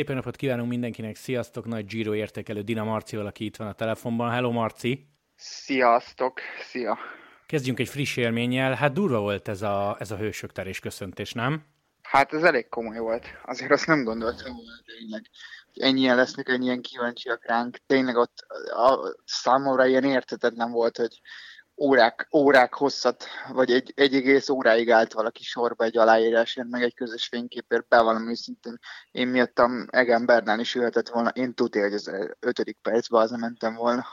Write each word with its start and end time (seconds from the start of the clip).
Szép 0.00 0.08
napot 0.08 0.36
kívánunk 0.36 0.68
mindenkinek, 0.68 1.16
sziasztok, 1.16 1.66
nagy 1.66 1.86
Giro 1.86 2.14
értékelő 2.14 2.60
Dina 2.60 2.84
Marcival, 2.84 3.26
aki 3.26 3.44
itt 3.44 3.56
van 3.56 3.68
a 3.68 3.72
telefonban. 3.72 4.30
Hello 4.30 4.50
Marci! 4.50 5.06
Sziasztok, 5.36 6.40
szia! 6.70 6.98
Kezdjünk 7.46 7.78
egy 7.78 7.88
friss 7.88 8.16
élménnyel. 8.16 8.74
Hát 8.74 8.92
durva 8.92 9.20
volt 9.20 9.48
ez 9.48 9.62
a, 9.62 9.96
ez 9.98 10.10
a 10.10 10.16
hősök 10.16 10.52
terés 10.52 10.78
köszöntés, 10.78 11.32
nem? 11.32 11.64
Hát 12.02 12.32
ez 12.32 12.42
elég 12.42 12.68
komoly 12.68 12.98
volt. 12.98 13.26
Azért 13.44 13.70
azt 13.70 13.86
nem 13.86 14.04
gondoltam 14.04 14.54
volna 14.54 14.80
tényleg. 14.84 15.30
Ennyien 15.74 16.16
lesznek, 16.16 16.48
ennyien 16.48 16.82
kíváncsiak 16.82 17.46
ránk. 17.46 17.76
Tényleg 17.86 18.16
ott 18.16 18.38
a, 18.70 19.14
számomra 19.24 19.86
ilyen 19.86 20.04
értetetlen 20.04 20.70
volt, 20.70 20.96
hogy 20.96 21.20
órák, 21.80 22.28
órák 22.32 22.74
hosszat, 22.74 23.24
vagy 23.52 23.70
egy, 23.70 23.92
egy 23.96 24.14
egész 24.14 24.48
óráig 24.48 24.90
állt 24.90 25.12
valaki 25.12 25.42
sorba 25.42 25.84
egy 25.84 25.96
aláírásért, 25.96 26.68
meg 26.68 26.82
egy 26.82 26.94
közös 26.94 27.26
fényképért, 27.26 27.88
bevallom 27.88 28.28
őszintén. 28.28 28.78
Én 29.10 29.28
miattam 29.28 29.86
Egen 29.90 30.26
Bernán 30.26 30.60
is 30.60 30.74
jöhetett 30.74 31.08
volna, 31.08 31.28
én 31.28 31.54
tudja, 31.54 31.82
hogy 31.82 31.94
az 31.94 32.10
ötödik 32.40 32.78
percben 32.82 33.20
az 33.20 33.30
mentem 33.30 33.74
volna. 33.74 34.06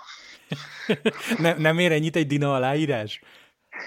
nem, 1.37 1.59
nem 1.61 1.79
ér 1.79 1.91
ennyit 1.91 2.15
egy 2.15 2.27
Dina 2.27 2.55
aláírás? 2.55 3.21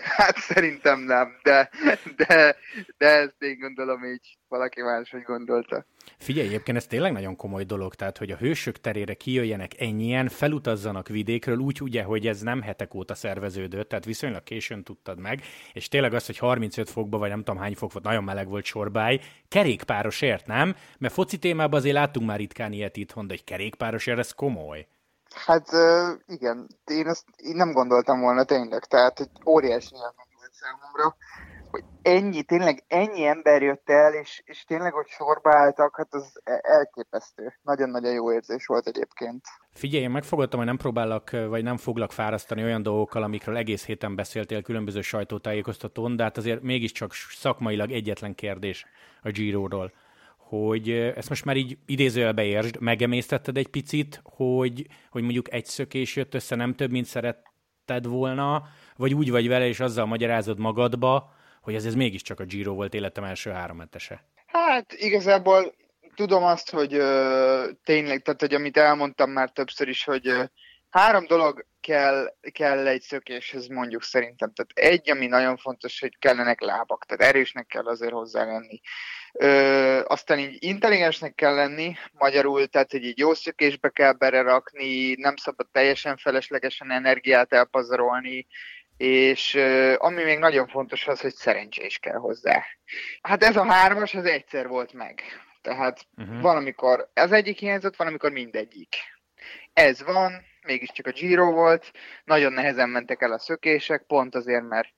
Hát 0.03 0.37
szerintem 0.37 1.01
nem, 1.01 1.39
de, 1.43 1.71
de, 2.17 2.57
de 2.99 3.07
ezt 3.07 3.43
én 3.43 3.59
gondolom 3.59 4.05
így 4.05 4.39
valaki 4.49 4.83
más, 4.83 5.11
hogy 5.11 5.23
gondolta. 5.23 5.85
Figyelj, 6.19 6.47
egyébként 6.47 6.77
ez 6.77 6.87
tényleg 6.87 7.13
nagyon 7.13 7.37
komoly 7.37 7.65
dolog, 7.65 7.95
tehát 7.95 8.19
hogy 8.19 8.30
a 8.30 8.37
hősök 8.37 8.80
terére 8.80 9.15
kijöjjenek 9.15 9.73
ennyien, 9.79 10.29
felutazzanak 10.29 11.09
vidékről, 11.09 11.57
úgy 11.57 11.83
ugye, 11.83 12.03
hogy 12.03 12.27
ez 12.27 12.41
nem 12.41 12.63
hetek 12.63 12.95
óta 12.95 13.15
szerveződött, 13.15 13.88
tehát 13.88 14.05
viszonylag 14.05 14.43
későn 14.43 14.83
tudtad 14.83 15.18
meg, 15.18 15.43
és 15.73 15.88
tényleg 15.88 16.15
az, 16.15 16.27
hogy 16.27 16.38
35 16.38 16.91
fokba, 16.91 17.18
vagy 17.18 17.29
nem 17.29 17.43
tudom 17.43 17.61
hány 17.61 17.74
fok 17.74 17.93
volt, 17.93 18.05
nagyon 18.05 18.24
meleg 18.24 18.49
volt 18.49 18.65
sorbály, 18.65 19.21
kerékpárosért, 19.49 20.46
nem? 20.46 20.77
Mert 20.99 21.15
foci 21.15 21.38
témában 21.38 21.79
azért 21.79 21.95
láttunk 21.95 22.27
már 22.27 22.38
ritkán 22.38 22.73
ilyet 22.73 22.96
itthon, 22.96 23.27
de 23.27 23.35
egy 23.35 23.45
kerékpárosért 23.45 24.18
ez 24.18 24.33
komoly. 24.33 24.87
Hát 25.35 25.69
igen, 26.27 26.67
én 26.85 27.07
ezt 27.07 27.25
én 27.37 27.57
nem 27.57 27.73
gondoltam 27.73 28.21
volna 28.21 28.45
tényleg, 28.45 28.85
tehát 28.85 29.21
egy 29.21 29.31
óriási 29.47 29.95
élmény 29.95 30.31
volt 30.39 30.53
számomra, 30.53 31.17
hogy 31.71 31.85
ennyi, 32.03 32.43
tényleg 32.43 32.85
ennyi 32.89 33.25
ember 33.25 33.63
jött 33.63 33.91
el, 33.91 34.15
és, 34.15 34.43
és 34.45 34.65
tényleg, 34.65 34.93
hogy 34.93 35.07
sorba 35.07 35.55
álltak, 35.55 35.97
hát 35.97 36.15
az 36.15 36.41
e- 36.45 36.61
elképesztő. 36.63 37.59
Nagyon-nagyon 37.63 38.13
jó 38.13 38.33
érzés 38.33 38.67
volt 38.67 38.87
egyébként. 38.87 39.45
Figyelj, 39.73 40.03
én 40.03 40.11
megfogadtam, 40.11 40.59
hogy 40.59 40.69
nem 40.69 40.77
próbálok, 40.77 41.31
vagy 41.31 41.63
nem 41.63 41.77
foglak 41.77 42.13
fárasztani 42.13 42.63
olyan 42.63 42.83
dolgokkal, 42.83 43.23
amikről 43.23 43.57
egész 43.57 43.85
héten 43.85 44.15
beszéltél 44.15 44.63
különböző 44.63 45.01
sajtótájékoztatón, 45.01 46.17
de 46.17 46.23
hát 46.23 46.37
azért 46.37 46.63
mégiscsak 46.63 47.13
szakmailag 47.13 47.91
egyetlen 47.91 48.35
kérdés 48.35 48.87
a 49.23 49.31
Giro-ról 49.31 49.93
hogy 50.51 50.90
ezt 50.90 51.29
most 51.29 51.45
már 51.45 51.56
így 51.56 51.79
idézőjelbe 51.87 52.45
értsd, 52.45 52.80
megemésztetted 52.80 53.56
egy 53.56 53.68
picit, 53.68 54.20
hogy, 54.24 54.87
hogy 55.10 55.23
mondjuk 55.23 55.52
egy 55.52 55.65
szökés 55.65 56.16
jött 56.16 56.34
össze, 56.34 56.54
nem 56.54 56.74
több, 56.74 56.90
mint 56.90 57.06
szeretted 57.06 58.06
volna, 58.06 58.62
vagy 58.96 59.15
úgy 59.15 59.30
vagy 59.30 59.48
vele, 59.48 59.66
és 59.66 59.80
azzal 59.80 60.06
magyarázod 60.06 60.59
magadba, 60.59 61.32
hogy 61.62 61.74
ez, 61.74 61.84
ez 61.84 61.95
mégiscsak 61.95 62.40
a 62.40 62.45
Giro 62.45 62.74
volt 62.74 62.95
életem 62.95 63.24
első 63.24 63.51
három 63.51 63.80
etese. 63.80 64.25
Hát 64.47 64.93
igazából 64.93 65.75
tudom 66.15 66.43
azt, 66.43 66.71
hogy 66.71 66.94
ö, 66.94 67.71
tényleg, 67.84 68.22
tehát 68.22 68.41
hogy 68.41 68.54
amit 68.54 68.76
elmondtam 68.76 69.31
már 69.31 69.50
többször 69.50 69.88
is, 69.88 70.04
hogy 70.04 70.28
ö, 70.28 70.44
három 70.88 71.26
dolog 71.26 71.66
kell, 71.81 72.34
kell 72.53 72.87
egy 72.87 73.00
szökéshez 73.00 73.67
mondjuk 73.67 74.03
szerintem. 74.03 74.53
Tehát 74.53 74.93
egy, 74.93 75.11
ami 75.11 75.27
nagyon 75.27 75.56
fontos, 75.56 76.00
hogy 76.00 76.19
kellenek 76.19 76.61
lábak, 76.61 77.07
tehát 77.07 77.35
erősnek 77.35 77.67
kell 77.67 77.87
azért 77.87 78.13
hozzá 78.13 78.45
lenni. 78.45 78.81
Ö, 79.33 80.03
aztán 80.07 80.39
így 80.39 80.57
intelligensnek 80.65 81.35
kell 81.35 81.55
lenni, 81.55 81.95
magyarul, 82.13 82.67
tehát 82.67 82.91
hogy 82.91 83.05
így 83.05 83.19
jó 83.19 83.35
szökésbe 83.35 83.89
kell 83.89 84.13
bererakni, 84.13 85.15
nem 85.15 85.37
szabad 85.37 85.69
teljesen 85.73 86.17
feleslegesen 86.17 86.91
energiát 86.91 87.53
elpazarolni, 87.53 88.47
és 88.97 89.55
ö, 89.55 89.95
ami 89.99 90.23
még 90.23 90.39
nagyon 90.39 90.69
fontos 90.69 91.07
az, 91.07 91.21
hogy 91.21 91.35
szerencsé 91.35 91.85
is 91.85 91.99
kell 91.99 92.19
hozzá. 92.19 92.65
Hát 93.23 93.43
ez 93.43 93.57
a 93.57 93.65
hármas, 93.65 94.15
az 94.15 94.25
egyszer 94.25 94.69
volt 94.69 94.93
meg. 94.93 95.23
Tehát 95.63 96.07
uh-huh. 96.17 96.41
valamikor 96.41 97.11
az 97.15 97.33
egyik 97.33 97.59
hiányzott, 97.59 97.97
valamikor 97.97 98.33
mindegyik. 98.33 98.97
Ez 99.73 100.03
van, 100.03 100.43
mégiscsak 100.66 101.06
a 101.06 101.10
Giro 101.10 101.53
volt, 101.53 101.93
nagyon 102.25 102.53
nehezen 102.53 102.88
mentek 102.88 103.22
el 103.22 103.32
a 103.32 103.38
szökések, 103.38 104.03
pont 104.06 104.34
azért, 104.34 104.69
mert, 104.69 104.88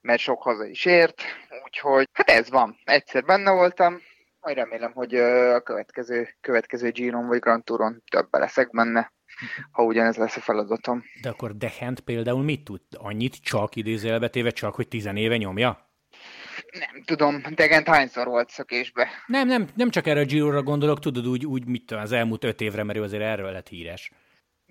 mert 0.00 0.20
sok 0.20 0.42
haza 0.42 0.66
is 0.66 0.84
ért, 0.84 1.22
úgyhogy 1.64 2.08
hát 2.12 2.30
ez 2.30 2.50
van, 2.50 2.78
egyszer 2.84 3.24
benne 3.24 3.50
voltam, 3.50 4.00
majd 4.40 4.56
remélem, 4.56 4.92
hogy 4.92 5.14
a 5.14 5.60
következő, 5.60 6.28
következő 6.40 6.90
Giron 6.90 7.26
vagy 7.26 7.38
Grand 7.38 7.64
Touron 7.64 8.02
többe 8.10 8.38
leszek 8.38 8.70
benne, 8.70 9.12
ha 9.70 9.82
ugyanez 9.82 10.16
lesz 10.16 10.36
a 10.36 10.40
feladatom. 10.40 11.04
De 11.22 11.28
akkor 11.28 11.56
Dehent 11.56 12.00
például 12.00 12.42
mit 12.42 12.64
tud? 12.64 12.80
Annyit 12.96 13.42
csak 13.42 13.76
idézőjelbetéve 13.76 14.50
csak, 14.50 14.74
hogy 14.74 14.88
tizenéve 14.88 15.36
nyomja? 15.36 15.90
Nem 16.72 17.02
tudom, 17.04 17.42
Degent 17.54 17.86
hányszor 17.86 18.26
volt 18.26 18.50
szökésbe? 18.50 19.08
Nem, 19.26 19.46
nem, 19.46 19.68
nem 19.74 19.90
csak 19.90 20.06
erre 20.06 20.20
a 20.20 20.24
Giro-ra 20.24 20.62
gondolok, 20.62 20.98
tudod 20.98 21.26
úgy, 21.26 21.46
úgy 21.46 21.66
mit 21.66 21.86
tudom, 21.86 22.02
az 22.02 22.12
elmúlt 22.12 22.44
öt 22.44 22.60
évre, 22.60 22.82
mert 22.82 22.98
ő 22.98 23.02
azért 23.02 23.22
erről 23.22 23.52
lett 23.52 23.68
híres 23.68 24.10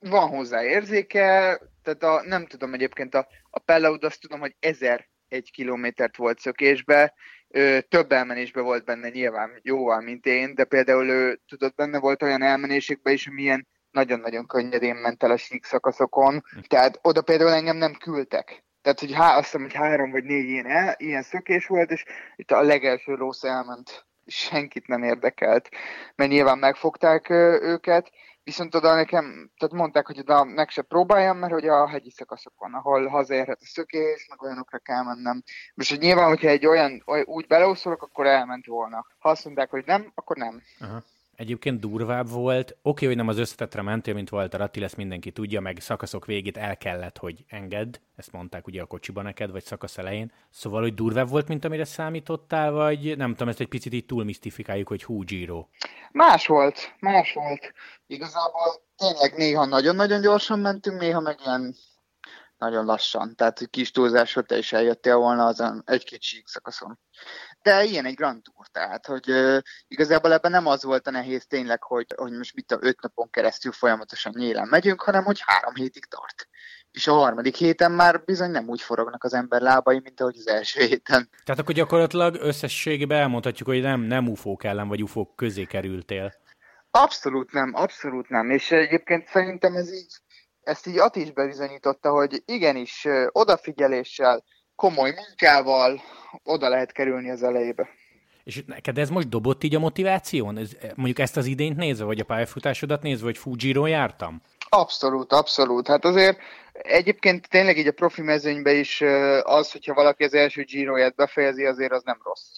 van 0.10 0.30
hozzá 0.30 0.64
érzéke, 0.64 1.60
tehát 1.84 2.04
a, 2.04 2.22
nem 2.26 2.46
tudom 2.46 2.74
egyébként, 2.74 3.16
a, 3.16 3.28
a 3.50 3.60
Pellaud 3.60 4.04
azt 4.04 4.22
tudom, 4.22 4.40
hogy 4.40 4.56
ezer 4.60 5.10
egy 5.28 5.52
kilométert 5.52 6.18
volt 6.18 6.40
szökésbe, 6.40 7.14
ö, 7.48 7.78
több 7.90 8.12
elmenésbe 8.12 8.62
volt 8.62 8.86
benne 8.86 9.10
nyilván 9.10 9.60
jóval, 9.62 10.02
mint 10.02 10.26
én, 10.26 10.56
de 10.56 10.64
például 10.64 11.10
ő 11.10 11.42
tudott 11.48 11.76
benne 11.76 12.00
volt 12.00 12.24
olyan 12.24 12.42
elmenésekben 12.42 13.14
is, 13.14 13.28
amilyen 13.28 13.68
nagyon-nagyon 13.92 14.48
könnyedén 14.48 14.96
ment 14.96 15.24
el 15.24 15.32
a 15.32 15.38
sík 15.38 15.66
szakaszokon, 15.66 16.44
tehát 16.68 17.00
oda 17.02 17.22
például 17.22 17.52
engem 17.52 17.78
nem 17.78 17.94
küldtek. 17.94 18.64
Tehát, 18.82 19.00
hogy 19.00 19.14
há, 19.14 19.36
azt 19.36 19.44
hiszem, 19.44 19.62
hogy 19.62 19.74
három 19.74 20.12
vagy 20.12 20.24
négy 20.24 20.50
ilyen, 20.50 20.66
el, 20.66 20.96
ilyen 20.98 21.22
szökés 21.22 21.68
volt, 21.68 21.92
és 21.92 22.06
itt 22.36 22.52
a 22.52 22.62
legelső 22.62 23.16
rossz 23.16 23.44
elment. 23.44 24.06
Senkit 24.26 24.88
nem 24.88 25.04
érdekelt, 25.04 25.70
mert 26.16 26.32
nyilván 26.32 26.58
megfogták 26.58 27.30
őket, 27.62 28.12
Viszont 28.44 28.76
oda 28.76 28.96
nekem, 28.96 29.52
tehát 29.58 29.76
mondták, 29.76 30.08
hogy 30.08 30.20
oda 30.20 30.44
meg 30.44 30.70
se 30.70 30.82
próbáljam, 30.82 31.38
mert 31.38 31.54
hogy 31.54 31.68
a 31.68 31.88
hegyi 31.88 32.10
szakaszokon, 32.10 32.74
ahol 32.74 33.08
hazaérhet 33.08 33.62
a 33.62 33.66
szökés, 33.66 34.28
meg 34.30 34.42
olyanokra 34.42 34.78
kell 34.78 35.04
mennem. 35.04 35.44
Most 35.74 35.90
hogy 35.90 36.00
nyilván, 36.00 36.28
hogyha 36.28 36.48
egy 36.48 36.66
olyan, 36.66 37.04
úgy 37.24 37.48
beleúszolok, 37.48 38.02
akkor 38.02 38.26
elment 38.26 38.66
volna. 38.66 39.06
Ha 39.20 39.30
azt 39.30 39.46
mondták, 39.46 39.70
hogy 39.70 39.86
nem, 39.86 40.12
akkor 40.16 40.38
nem. 40.38 40.62
Aha 40.80 41.04
egyébként 41.42 41.80
durvább 41.80 42.30
volt. 42.30 42.78
Oké, 42.82 43.06
hogy 43.06 43.16
nem 43.16 43.28
az 43.28 43.38
összetetre 43.38 43.82
mentél, 43.82 44.14
mint 44.14 44.30
volt 44.30 44.54
a 44.54 44.58
Ratti, 44.58 44.84
ezt 44.84 44.98
mindenki 44.98 45.32
tudja, 45.32 45.62
meg 45.62 45.80
szakaszok 45.80 46.26
végét 46.26 46.58
el 46.58 46.78
kellett, 46.78 47.18
hogy 47.18 47.46
engedd. 47.48 47.98
Ezt 48.16 48.32
mondták 48.32 48.68
ugye 48.68 48.82
a 48.82 48.86
kocsiba 48.86 49.22
neked, 49.22 49.52
vagy 49.52 49.64
szakasz 49.64 49.98
elején. 49.98 50.32
Szóval, 50.50 50.82
hogy 50.82 50.94
durvább 50.94 51.30
volt, 51.30 51.48
mint 51.48 51.66
amire 51.66 51.86
számítottál, 51.86 52.72
vagy 52.72 53.18
nem 53.18 53.32
tudom, 53.32 53.48
ezt 53.48 53.60
egy 53.60 53.68
picit 53.68 53.94
így 53.94 54.06
túl 54.06 54.24
misztifikáljuk, 54.24 54.88
hogy 54.88 55.04
hú, 55.04 55.24
Giro. 55.24 55.68
Más 56.12 56.48
volt, 56.48 56.96
más 57.00 57.34
volt. 57.34 57.74
Igazából 58.08 58.82
tényleg 58.98 59.34
néha 59.38 59.66
nagyon-nagyon 59.66 60.22
gyorsan 60.22 60.60
mentünk, 60.60 61.00
néha 61.00 61.20
meg 61.20 61.40
ilyen 61.46 61.76
nagyon 62.58 62.86
lassan. 62.86 63.36
Tehát, 63.36 63.70
kis 63.70 63.92
túlzás, 63.92 64.34
hogy 64.34 64.46
te 64.46 64.58
is 64.58 64.74
eljöttél 64.74 65.16
volna 65.18 65.46
azon 65.46 65.82
egy-két 65.86 66.22
sík 66.22 66.48
szakaszon 66.48 67.00
de 67.62 67.84
ilyen 67.84 68.06
egy 68.06 68.14
Grand 68.14 68.44
Tour, 68.44 68.68
tehát, 68.68 69.06
hogy 69.06 69.30
uh, 69.30 69.58
igazából 69.88 70.34
ebben 70.34 70.52
nem 70.52 70.68
az 70.68 70.84
volt 70.84 71.08
a 71.08 71.12
nehéz 71.12 71.46
tényleg, 71.46 71.84
hogy, 71.84 72.06
hogy 72.16 72.32
most 72.32 72.56
mit 72.56 72.72
a 72.72 72.78
öt 72.82 73.02
napon 73.02 73.30
keresztül 73.30 73.72
folyamatosan 73.72 74.34
nyílen 74.36 74.68
megyünk, 74.68 75.02
hanem 75.02 75.24
hogy 75.24 75.42
három 75.46 75.74
hétig 75.74 76.06
tart. 76.06 76.48
És 76.92 77.08
a 77.08 77.14
harmadik 77.14 77.56
héten 77.56 77.92
már 77.92 78.24
bizony 78.24 78.52
nem 78.52 78.70
úgy 78.70 78.82
forognak 78.82 79.24
az 79.24 79.34
ember 79.34 79.62
lábai, 79.62 80.00
mint 80.04 80.22
ahogy 80.22 80.36
az 80.38 80.48
első 80.48 80.82
héten. 80.82 81.30
Tehát 81.44 81.62
akkor 81.62 81.76
gyakorlatilag 81.76 82.36
összességében 82.40 83.20
elmondhatjuk, 83.20 83.68
hogy 83.68 83.82
nem, 83.82 84.02
nem 84.02 84.28
ufók 84.28 84.64
ellen 84.64 84.88
vagy 84.88 85.04
ufók 85.04 85.36
közé 85.36 85.64
kerültél. 85.64 86.34
Abszolút 86.92 87.52
nem, 87.52 87.72
abszolút 87.74 88.30
nem. 88.30 88.50
És 88.50 88.72
egyébként 88.72 89.28
szerintem 89.28 89.76
ez 89.76 89.94
így, 89.94 90.14
ezt 90.62 90.88
így 90.88 91.00
Ati 91.00 91.22
is 91.22 91.32
bebizonyította, 91.32 92.10
hogy 92.10 92.44
igenis 92.46 93.08
odafigyeléssel, 93.32 94.44
komoly 94.76 95.14
munkával 95.16 96.02
oda 96.44 96.70
lehet 96.70 96.92
kerülni 96.92 97.30
az 97.30 97.44
elejébe. 97.44 97.90
És 98.44 98.64
neked 98.66 98.98
ez 98.98 99.10
most 99.10 99.30
dobott 99.30 99.64
így 99.64 99.76
a 99.76 99.80
motiváción? 99.80 100.58
Ez, 100.58 100.72
mondjuk 100.96 101.20
ezt 101.20 101.38
az 101.38 101.46
idényt 101.46 101.78
nézve, 101.78 102.06
vagy 102.06 102.20
a 102.20 102.26
pályafutásodat 102.26 103.02
nézve, 103.02 103.26
hogy 103.26 103.38
Fujiro 103.38 103.86
jártam? 103.86 104.42
Abszolút, 104.70 105.32
abszolút. 105.34 105.88
Hát 105.88 106.06
azért 106.06 106.38
egyébként 106.74 107.50
tényleg 107.50 107.78
így 107.78 107.88
a 107.88 107.92
profi 107.92 108.22
mezőnyben 108.22 108.76
is 108.76 109.02
az, 109.42 109.72
hogyha 109.72 109.94
valaki 109.94 110.24
az 110.24 110.34
első 110.34 110.64
Giroját 110.64 111.16
befejezi, 111.16 111.66
azért 111.66 111.92
az 111.92 112.04
nem 112.04 112.20
rossz. 112.24 112.56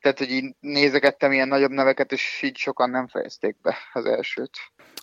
Tehát, 0.00 0.18
hogy 0.18 0.30
így 0.30 0.54
nézegettem 0.60 1.32
ilyen 1.32 1.48
nagyobb 1.48 1.70
neveket, 1.70 2.12
és 2.12 2.42
így 2.42 2.56
sokan 2.56 2.90
nem 2.90 3.08
fejezték 3.08 3.56
be 3.62 3.76
az 3.92 4.04
elsőt. 4.04 4.58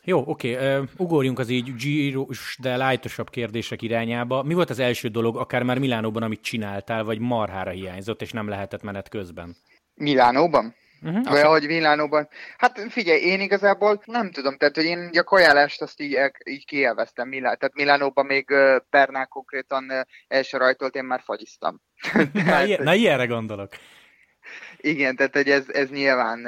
Jó, 0.09 0.23
oké, 0.25 0.53
okay. 0.53 0.83
ugorjunk 0.97 1.39
az 1.39 1.49
így 1.49 1.75
gyíros, 1.75 2.57
de 2.61 2.77
lájtosabb 2.77 3.29
kérdések 3.29 3.81
irányába. 3.81 4.43
Mi 4.43 4.53
volt 4.53 4.69
az 4.69 4.79
első 4.79 5.07
dolog, 5.07 5.37
akár 5.37 5.63
már 5.63 5.79
Milánóban, 5.79 6.23
amit 6.23 6.41
csináltál, 6.41 7.03
vagy 7.03 7.19
marhára 7.19 7.71
hiányzott, 7.71 8.21
és 8.21 8.31
nem 8.31 8.47
lehetett 8.47 8.81
menet 8.81 9.09
közben? 9.09 9.55
Milánóban? 9.93 10.75
Uh-huh, 11.01 11.23
Vagy 11.23 11.39
ahogy 11.39 11.65
Milánóban. 11.65 12.27
Hát 12.57 12.79
figyelj, 12.89 13.21
én 13.21 13.41
igazából 13.41 14.01
nem 14.05 14.31
tudom, 14.31 14.57
tehát 14.57 14.75
hogy 14.75 14.85
én 14.85 15.09
a 15.13 15.23
kajálást 15.23 15.81
azt 15.81 16.01
így, 16.01 16.17
így 16.43 16.65
kielveztem. 16.65 17.27
Milán, 17.27 17.57
tehát 17.57 17.75
Milánóban 17.75 18.25
még 18.25 18.45
Bernál 18.89 19.27
konkrétan 19.27 20.07
első 20.27 20.57
rajtolt, 20.57 20.95
én 20.95 21.03
már 21.03 21.21
fagyiztam. 21.23 21.81
na, 22.45 22.63
ilyen, 22.63 22.83
na 22.83 22.93
ilyenre 22.93 23.25
gondolok. 23.25 23.69
Igen, 24.77 25.15
tehát 25.15 25.35
hogy 25.35 25.49
ez, 25.49 25.65
ez 25.67 25.89
nyilván, 25.89 26.47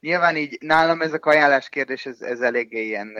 nyilván 0.00 0.36
így 0.36 0.58
nálam 0.60 1.00
ez 1.00 1.12
a 1.12 1.18
kajálás 1.18 1.68
kérdés, 1.68 2.06
ez, 2.06 2.20
ez 2.20 2.40
eléggé 2.40 2.84
ilyen 2.84 3.16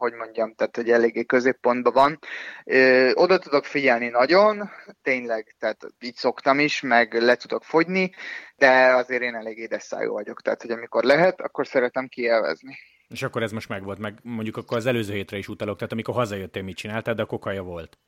hogy 0.00 0.12
mondjam, 0.12 0.54
tehát 0.54 0.76
hogy 0.76 0.90
eléggé 0.90 1.24
középpontban 1.24 1.92
van. 1.92 2.18
Ö, 2.64 3.10
oda 3.14 3.38
tudok 3.38 3.64
figyelni 3.64 4.08
nagyon, 4.08 4.70
tényleg, 5.02 5.54
tehát 5.58 5.86
így 6.00 6.14
szoktam 6.14 6.58
is, 6.58 6.80
meg 6.80 7.14
le 7.14 7.36
tudok 7.36 7.64
fogyni, 7.64 8.14
de 8.56 8.94
azért 8.94 9.22
én 9.22 9.34
elég 9.34 9.58
édesszájú 9.58 10.12
vagyok, 10.12 10.42
tehát 10.42 10.62
hogy 10.62 10.70
amikor 10.70 11.04
lehet, 11.04 11.40
akkor 11.40 11.66
szeretem 11.66 12.06
kielvezni. 12.06 12.76
És 13.08 13.22
akkor 13.22 13.42
ez 13.42 13.52
most 13.52 13.68
megvolt, 13.68 13.98
meg 13.98 14.18
mondjuk 14.22 14.56
akkor 14.56 14.76
az 14.76 14.86
előző 14.86 15.12
hétre 15.12 15.36
is 15.36 15.48
utalok, 15.48 15.76
tehát 15.76 15.92
amikor 15.92 16.14
hazajöttél, 16.14 16.62
mit 16.62 16.76
csináltad, 16.76 17.16
de 17.16 17.22
akkor 17.22 17.38
kaja 17.38 17.62
volt. 17.62 17.98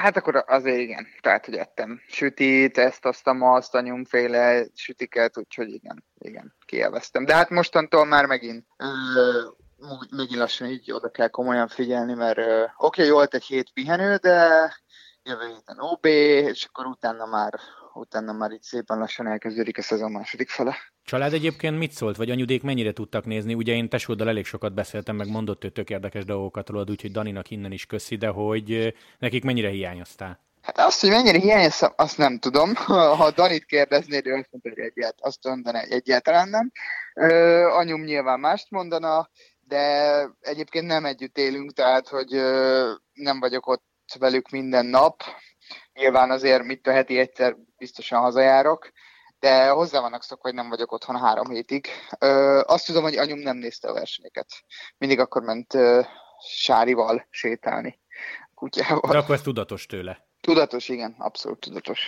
Hát 0.00 0.16
akkor 0.16 0.44
azért 0.46 0.78
igen, 0.78 1.06
tehát 1.20 1.44
hogy 1.44 1.54
ettem 1.54 2.02
sütit, 2.08 2.78
ezt, 2.78 3.04
azt, 3.04 3.28
azt, 3.40 3.74
a 3.74 3.80
nyomféle 3.80 4.66
sütiket, 4.74 5.38
úgyhogy 5.38 5.68
igen, 5.68 6.04
igen, 6.18 6.54
kielveztem. 6.64 7.24
De 7.24 7.34
hát 7.34 7.50
mostantól 7.50 8.04
már 8.04 8.26
megint 8.26 8.66
megint 10.10 10.38
lassan 10.40 10.68
így 10.68 10.92
oda 10.92 11.10
kell 11.10 11.28
komolyan 11.28 11.68
figyelni, 11.68 12.14
mert 12.14 12.38
oké, 12.38 12.66
okay, 12.76 13.10
volt 13.10 13.34
egy 13.34 13.44
hét 13.44 13.72
pihenő, 13.72 14.16
de 14.16 14.72
jövő 15.22 15.46
héten 15.46 15.80
OB, 15.80 16.04
és 16.04 16.64
akkor 16.64 16.86
utána 16.86 17.26
már, 17.26 17.54
utána 17.98 18.32
már 18.32 18.50
így 18.50 18.62
szépen 18.62 18.98
lassan 18.98 19.26
elkezdődik 19.26 19.78
a 19.78 19.82
szezon 19.82 20.10
második 20.12 20.48
fele. 20.48 20.76
Család 21.04 21.32
egyébként 21.32 21.78
mit 21.78 21.92
szólt, 21.92 22.16
vagy 22.16 22.30
anyudék 22.30 22.62
mennyire 22.62 22.92
tudtak 22.92 23.24
nézni? 23.24 23.54
Ugye 23.54 23.74
én 23.74 23.88
tesóddal 23.88 24.28
elég 24.28 24.44
sokat 24.44 24.74
beszéltem, 24.74 25.16
meg 25.16 25.28
mondott 25.28 25.64
ő 25.64 25.68
tök 25.68 25.90
érdekes 25.90 26.24
dolgokat 26.24 26.68
rólad, 26.68 26.90
úgyhogy 26.90 27.12
Daninak 27.12 27.50
innen 27.50 27.72
is 27.72 27.86
köszi, 27.86 28.16
de 28.16 28.28
hogy 28.28 28.94
nekik 29.18 29.44
mennyire 29.44 29.68
hiányoztál? 29.68 30.44
Hát 30.62 30.78
azt, 30.78 31.00
hogy 31.00 31.10
mennyire 31.10 31.38
hiányoztam, 31.38 31.92
azt 31.96 32.18
nem 32.18 32.38
tudom. 32.38 32.74
Ha 33.18 33.30
Danit 33.30 33.64
kérdeznéd, 33.64 34.26
ő 34.26 34.32
azt 34.32 34.48
mondta, 34.50 34.68
hogy 34.68 34.78
egyáltalán, 34.78 35.30
azt 35.30 35.44
mondaná, 35.44 35.80
hogy 35.80 35.90
egyáltalán 35.90 36.48
nem. 36.48 36.70
Ö, 37.14 37.62
anyum 37.68 38.02
nyilván 38.02 38.40
mást 38.40 38.70
mondana, 38.70 39.30
de 39.60 40.18
egyébként 40.40 40.86
nem 40.86 41.04
együtt 41.04 41.38
élünk, 41.38 41.72
tehát 41.72 42.08
hogy 42.08 42.30
nem 43.12 43.40
vagyok 43.40 43.66
ott 43.66 43.84
velük 44.18 44.50
minden 44.50 44.86
nap. 44.86 45.22
Nyilván 45.96 46.30
azért 46.30 46.62
mit 46.62 46.86
a 46.86 46.92
heti 46.92 47.18
egyszer 47.18 47.56
biztosan 47.78 48.20
hazajárok, 48.20 48.90
de 49.38 49.68
hozzá 49.68 50.00
vannak 50.00 50.22
szokva, 50.22 50.48
hogy 50.48 50.56
nem 50.56 50.68
vagyok 50.68 50.92
otthon 50.92 51.18
három 51.18 51.50
hétig. 51.50 51.86
Ö, 52.18 52.60
azt 52.66 52.86
tudom, 52.86 53.02
hogy 53.02 53.16
anyum 53.16 53.38
nem 53.38 53.56
nézte 53.56 53.88
a 53.88 53.92
versenyeket. 53.92 54.46
Mindig 54.98 55.18
akkor 55.18 55.42
ment 55.42 55.74
ö, 55.74 56.00
Sárival 56.48 57.26
sétálni 57.30 57.98
kutyával. 58.54 59.10
De 59.10 59.18
akkor 59.18 59.34
ez 59.34 59.42
tudatos 59.42 59.86
tőle. 59.86 60.26
Tudatos, 60.40 60.88
igen, 60.88 61.14
abszolút 61.18 61.60
tudatos. 61.60 62.00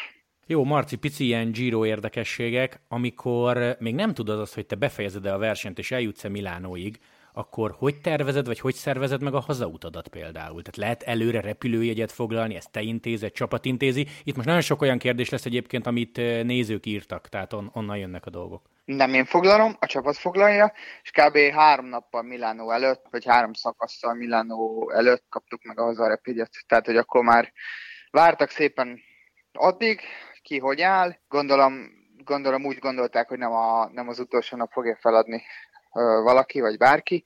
Jó, 0.47 0.65
Marci, 0.65 0.97
pici 0.97 1.25
ilyen 1.25 1.53
Giro 1.53 1.87
érdekességek, 1.87 2.81
amikor 2.89 3.77
még 3.79 3.95
nem 3.95 4.15
tudod 4.15 4.41
azt, 4.41 4.55
hogy 4.55 4.67
te 4.67 4.77
befejezed 4.77 5.27
el 5.27 5.35
a 5.35 5.39
versenyt 5.39 5.79
és 5.79 5.91
eljutsz-e 5.91 6.29
Milánóig, 6.29 6.99
akkor 7.39 7.75
hogy 7.79 8.01
tervezed, 8.01 8.47
vagy 8.47 8.61
hogy 8.61 8.75
szervezed 8.75 9.23
meg 9.23 9.35
a 9.35 9.41
hazautadat 9.41 10.09
például? 10.09 10.63
Tehát 10.63 10.77
lehet 10.77 11.03
előre 11.03 11.41
repülőjegyet 11.41 12.13
foglalni, 12.13 12.55
ezt 12.55 12.71
te 12.71 12.81
intézed, 12.81 13.33
csapat 13.33 13.65
intézi. 13.65 14.07
Itt 14.25 14.35
most 14.35 14.47
nagyon 14.47 14.63
sok 14.63 14.81
olyan 14.81 14.99
kérdés 14.99 15.29
lesz 15.29 15.45
egyébként, 15.45 15.87
amit 15.87 16.17
nézők 16.43 16.87
írtak, 16.87 17.29
tehát 17.29 17.53
on- 17.53 17.71
onnan 17.73 17.97
jönnek 17.97 18.27
a 18.27 18.31
dolgok. 18.31 18.63
Nem 18.85 19.15
én 19.15 19.25
foglalom, 19.25 19.77
a 19.81 19.87
csapat 19.87 20.17
foglalja, 20.17 20.73
és 21.03 21.11
kb. 21.11 21.37
három 21.37 21.87
nappal 21.87 22.23
Milánó 22.23 22.71
előtt, 22.71 23.07
vagy 23.11 23.25
három 23.25 23.53
szakasszal 23.53 24.15
Milánó 24.15 24.91
előtt 24.91 25.25
kaptuk 25.29 25.63
meg 25.63 25.79
a 25.79 25.85
hazarepégyet. 25.85 26.51
Tehát, 26.67 26.87
hogy 26.87 26.97
akkor 26.97 27.23
már 27.23 27.53
vártak 28.11 28.51
szépen 28.51 29.01
addig, 29.53 30.01
ki 30.43 30.59
hogy 30.59 30.81
áll. 30.81 31.17
Gondolom, 31.29 31.91
gondolom 32.25 32.65
úgy 32.65 32.79
gondolták, 32.79 33.29
hogy 33.29 33.39
nem, 33.39 33.53
a, 33.53 33.89
nem 33.93 34.09
az 34.09 34.19
utolsó 34.19 34.57
nap 34.57 34.73
fogja 34.73 34.97
feladni 35.01 35.43
valaki, 36.23 36.61
vagy 36.61 36.77
bárki, 36.77 37.25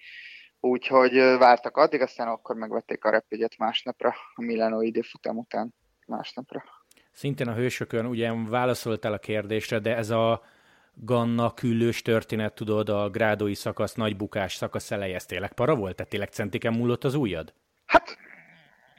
úgyhogy 0.61 1.13
vártak 1.39 1.77
addig, 1.77 2.01
aztán 2.01 2.29
akkor 2.29 2.57
megvették 2.57 3.05
a 3.05 3.11
repjegyet 3.11 3.59
másnapra, 3.59 4.15
a 4.35 4.43
Milano 4.43 4.81
időfutam 4.81 5.39
után 5.39 5.75
másnapra. 6.07 6.65
Szintén 7.13 7.49
a 7.49 7.55
hősökön 7.55 8.07
ugye 8.07 8.33
válaszoltál 8.49 9.13
a 9.13 9.19
kérdésre, 9.19 9.79
de 9.79 9.97
ez 9.97 10.11
a 10.11 10.43
Ganna 10.95 11.55
küllős 11.55 12.03
történet, 12.03 12.55
tudod, 12.55 12.89
a 12.89 13.11
grádói 13.11 13.55
szakasz, 13.55 13.95
nagy 13.95 14.17
bukás 14.17 14.55
szakasz 14.55 14.91
eleje, 14.91 15.15
ez 15.15 15.27
tényleg 15.27 15.53
para 15.53 15.75
volt? 15.75 15.97
Tehát 15.97 16.11
tényleg 16.11 16.29
centiken 16.29 16.73
múlott 16.73 17.05
az 17.05 17.15
ujjad? 17.15 17.55
Hát 17.87 18.17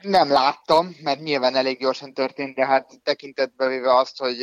nem 0.01 0.31
láttam, 0.31 0.95
mert 1.03 1.19
nyilván 1.19 1.55
elég 1.55 1.79
gyorsan 1.79 2.13
történt, 2.13 2.55
de 2.55 2.65
hát 2.65 3.01
tekintetbe 3.03 3.67
véve 3.67 3.95
azt, 3.95 4.19
hogy 4.19 4.37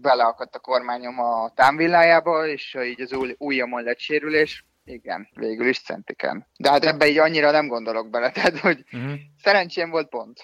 beleakadt 0.00 0.54
a 0.54 0.58
kormányom 0.58 1.18
a 1.18 1.52
támvillájába, 1.54 2.46
és 2.46 2.76
így 2.84 3.00
az 3.00 3.16
ujjamon 3.38 3.82
lett 3.82 3.98
sérülés, 3.98 4.64
igen, 4.84 5.28
végül 5.34 5.66
is 5.66 5.80
centiken. 5.80 6.46
De 6.56 6.70
hát 6.70 6.84
ebbe 6.84 7.08
így 7.08 7.18
annyira 7.18 7.50
nem 7.50 7.68
gondolok 7.68 8.10
bele, 8.10 8.30
tehát 8.32 8.58
hogy 8.58 8.84
uh-huh. 8.92 9.12
szerencsém 9.42 9.90
volt 9.90 10.08
pont. 10.08 10.40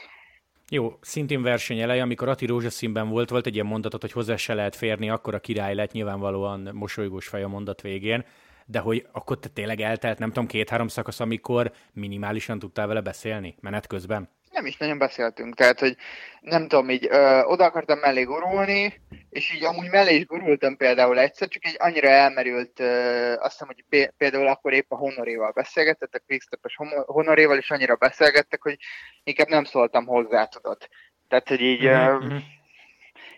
Jó, 0.71 0.99
szintén 1.01 1.43
verseny 1.43 1.79
eleje, 1.79 2.03
amikor 2.03 2.29
Ati 2.29 2.47
rózsaszínben 2.47 3.09
volt, 3.09 3.31
volt 3.31 3.47
egy 3.47 3.55
ilyen 3.55 3.67
mondatot, 3.67 4.01
hogy 4.01 4.13
hozzá 4.13 4.37
se 4.37 4.55
lehet 4.55 4.77
férni, 4.77 5.11
akkor 5.11 5.35
a 5.35 5.41
király 5.41 5.75
lett, 5.75 5.93
nyilvánvalóan 5.93 6.71
mosolygós 6.73 7.29
fej 7.29 7.43
a 7.43 7.49
mondat 7.49 7.81
végén, 7.81 8.25
de 8.67 8.79
hogy 8.79 9.07
akkor 9.13 9.39
te 9.39 9.49
tényleg 9.49 9.81
eltelt, 9.81 10.19
nem 10.19 10.29
tudom, 10.29 10.47
két-három 10.47 10.89
szakasz, 10.89 11.21
amikor 11.21 11.73
minimálisan 11.93 12.59
tudtál 12.59 12.87
vele 12.87 13.01
beszélni 13.01 13.55
menet 13.61 13.87
közben? 13.87 14.29
Nem 14.59 14.67
is 14.67 14.77
nagyon 14.77 14.99
beszéltünk, 14.99 15.55
tehát, 15.55 15.81
hogy 15.81 15.97
nem 16.41 16.69
tudom, 16.69 16.91
így 16.91 17.07
ö, 17.11 17.43
oda 17.43 17.65
akartam 17.65 17.99
mellé 17.99 18.23
gurulni, 18.23 19.01
és 19.31 19.55
így 19.55 19.65
amúgy 19.65 19.91
mellé 19.91 20.15
is 20.15 20.27
gurultam 20.27 20.77
például 20.77 21.19
egyszer, 21.19 21.49
csak 21.49 21.65
egy 21.65 21.77
annyira 21.79 22.09
elmerült, 22.09 22.81
ö, 22.81 23.33
azt 23.39 23.53
hiszem, 23.53 23.67
hogy 23.67 24.11
például 24.17 24.47
akkor 24.47 24.73
épp 24.73 24.91
a 24.91 24.97
Honoréval 24.97 25.51
beszélgetett, 25.51 26.15
a 26.15 26.23
Quickstep-es 26.27 26.77
Honoréval, 27.07 27.57
és 27.57 27.71
annyira 27.71 27.97
beszélgettek, 27.97 28.63
hogy 28.63 28.77
inkább 29.25 29.49
nem 29.49 29.65
szóltam 29.65 30.07
hozzá, 30.07 30.45
tudod. 30.45 30.89
Tehát, 31.29 31.49
hogy 31.49 31.61
így 31.61 31.83
mm-hmm. 31.83 32.37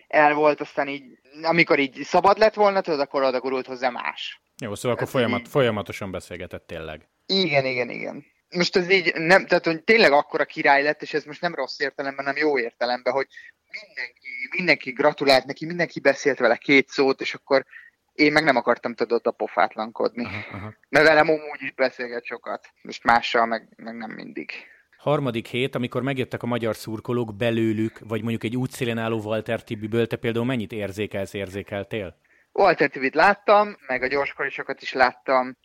el 0.07 0.33
volt, 0.33 0.61
aztán 0.61 0.87
így, 0.87 1.03
amikor 1.41 1.79
így 1.79 2.01
szabad 2.03 2.37
lett 2.37 2.53
volna, 2.53 2.81
tudod, 2.81 2.99
akkor 2.99 3.23
oda 3.23 3.39
gurult 3.39 3.65
hozzá 3.65 3.89
más. 3.89 4.41
Jó, 4.61 4.75
szóval 4.75 4.97
akkor 4.97 5.07
folyamat, 5.07 5.39
így... 5.39 5.47
folyamatosan 5.47 6.11
beszélgetett 6.11 6.67
tényleg. 6.67 7.07
Igen, 7.25 7.65
igen, 7.65 7.89
igen 7.89 8.30
most 8.55 8.75
ez 8.75 8.89
így 8.89 9.13
nem, 9.13 9.45
tehát 9.45 9.65
hogy 9.65 9.83
tényleg 9.83 10.11
akkora 10.11 10.45
király 10.45 10.83
lett, 10.83 11.01
és 11.01 11.13
ez 11.13 11.23
most 11.23 11.41
nem 11.41 11.55
rossz 11.55 11.79
értelemben, 11.79 12.25
hanem 12.25 12.41
jó 12.41 12.59
értelemben, 12.59 13.13
hogy 13.13 13.27
mindenki, 13.71 14.47
mindenki 14.57 14.91
gratulált 14.91 15.45
neki, 15.45 15.65
mindenki 15.65 15.99
beszélt 15.99 16.39
vele 16.39 16.55
két 16.55 16.87
szót, 16.87 17.21
és 17.21 17.33
akkor 17.33 17.65
én 18.13 18.31
meg 18.31 18.43
nem 18.43 18.55
akartam 18.55 18.93
tudod 18.93 19.25
a 19.27 19.31
pofátlankodni. 19.31 20.25
Aha, 20.25 20.43
aha. 20.51 20.73
Mert 20.89 21.07
velem 21.07 21.29
úgy 21.29 21.61
is 21.61 21.71
beszélget 21.71 22.25
sokat, 22.25 22.67
most 22.81 23.03
mással 23.03 23.45
meg, 23.45 23.67
meg 23.75 23.97
nem 23.97 24.11
mindig. 24.11 24.51
Harmadik 24.97 25.47
hét, 25.47 25.75
amikor 25.75 26.01
megjöttek 26.01 26.43
a 26.43 26.47
magyar 26.47 26.75
szurkolók 26.75 27.35
belőlük, 27.35 27.99
vagy 27.99 28.21
mondjuk 28.21 28.43
egy 28.43 28.57
útszélen 28.57 28.97
álló 28.97 29.21
Walter 29.21 29.63
Tibiből, 29.63 30.07
te 30.07 30.15
például 30.15 30.45
mennyit 30.45 30.71
érzékelsz, 30.71 31.33
érzékeltél? 31.33 32.17
Walter 32.51 32.89
Tibit 32.89 33.15
láttam, 33.15 33.77
meg 33.87 34.03
a 34.03 34.07
gyorskorisokat 34.07 34.81
is 34.81 34.93
láttam. 34.93 35.57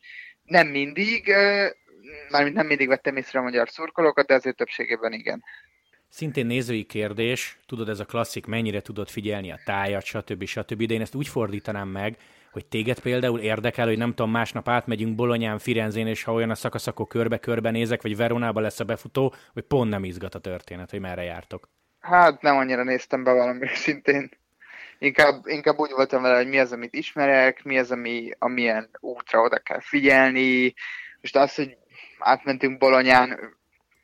Nem 0.42 0.66
mindig, 0.68 1.34
mármint 2.30 2.54
nem 2.54 2.66
mindig 2.66 2.88
vettem 2.88 3.16
észre 3.16 3.38
a 3.38 3.42
magyar 3.42 3.68
szurkolókat, 3.68 4.26
de 4.26 4.34
azért 4.34 4.56
többségében 4.56 5.12
igen. 5.12 5.44
Szintén 6.08 6.46
nézői 6.46 6.84
kérdés, 6.84 7.58
tudod, 7.66 7.88
ez 7.88 8.00
a 8.00 8.04
klasszik, 8.04 8.46
mennyire 8.46 8.80
tudod 8.80 9.08
figyelni 9.08 9.52
a 9.52 9.58
tájat, 9.64 10.04
stb. 10.04 10.44
stb. 10.44 10.82
De 10.82 10.94
én 10.94 11.00
ezt 11.00 11.14
úgy 11.14 11.28
fordítanám 11.28 11.88
meg, 11.88 12.16
hogy 12.52 12.66
téged 12.66 13.00
például 13.00 13.40
érdekel, 13.40 13.86
hogy 13.86 13.98
nem 13.98 14.08
tudom, 14.08 14.30
másnap 14.30 14.68
átmegyünk 14.68 15.14
Bolonyán, 15.14 15.58
Firenzén, 15.58 16.06
és 16.06 16.22
ha 16.22 16.32
olyan 16.32 16.50
a 16.50 16.54
szakasz, 16.54 16.86
akkor 16.86 17.06
körbe-körbe 17.06 17.70
nézek, 17.70 18.02
vagy 18.02 18.16
Veronába 18.16 18.60
lesz 18.60 18.80
a 18.80 18.84
befutó, 18.84 19.34
hogy 19.52 19.62
pont 19.62 19.90
nem 19.90 20.04
izgat 20.04 20.34
a 20.34 20.38
történet, 20.38 20.90
hogy 20.90 21.00
merre 21.00 21.22
jártok. 21.22 21.68
Hát 22.00 22.42
nem 22.42 22.56
annyira 22.56 22.84
néztem 22.84 23.24
be 23.24 23.32
valami 23.32 23.66
szintén. 23.66 24.30
Inkább, 24.98 25.46
inkább 25.46 25.78
úgy 25.78 25.90
voltam 25.90 26.22
vele, 26.22 26.36
hogy 26.36 26.48
mi 26.48 26.58
az, 26.58 26.72
amit 26.72 26.94
ismerek, 26.94 27.62
mi 27.62 27.78
az, 27.78 27.90
ami, 27.90 28.30
amilyen 28.38 28.90
útra 29.00 29.40
oda 29.40 29.58
kell 29.58 29.80
figyelni. 29.80 30.74
Most 31.20 31.36
az, 31.36 31.54
hogy 31.54 31.76
átmentünk 32.18 32.78
Bolonyán, 32.78 33.56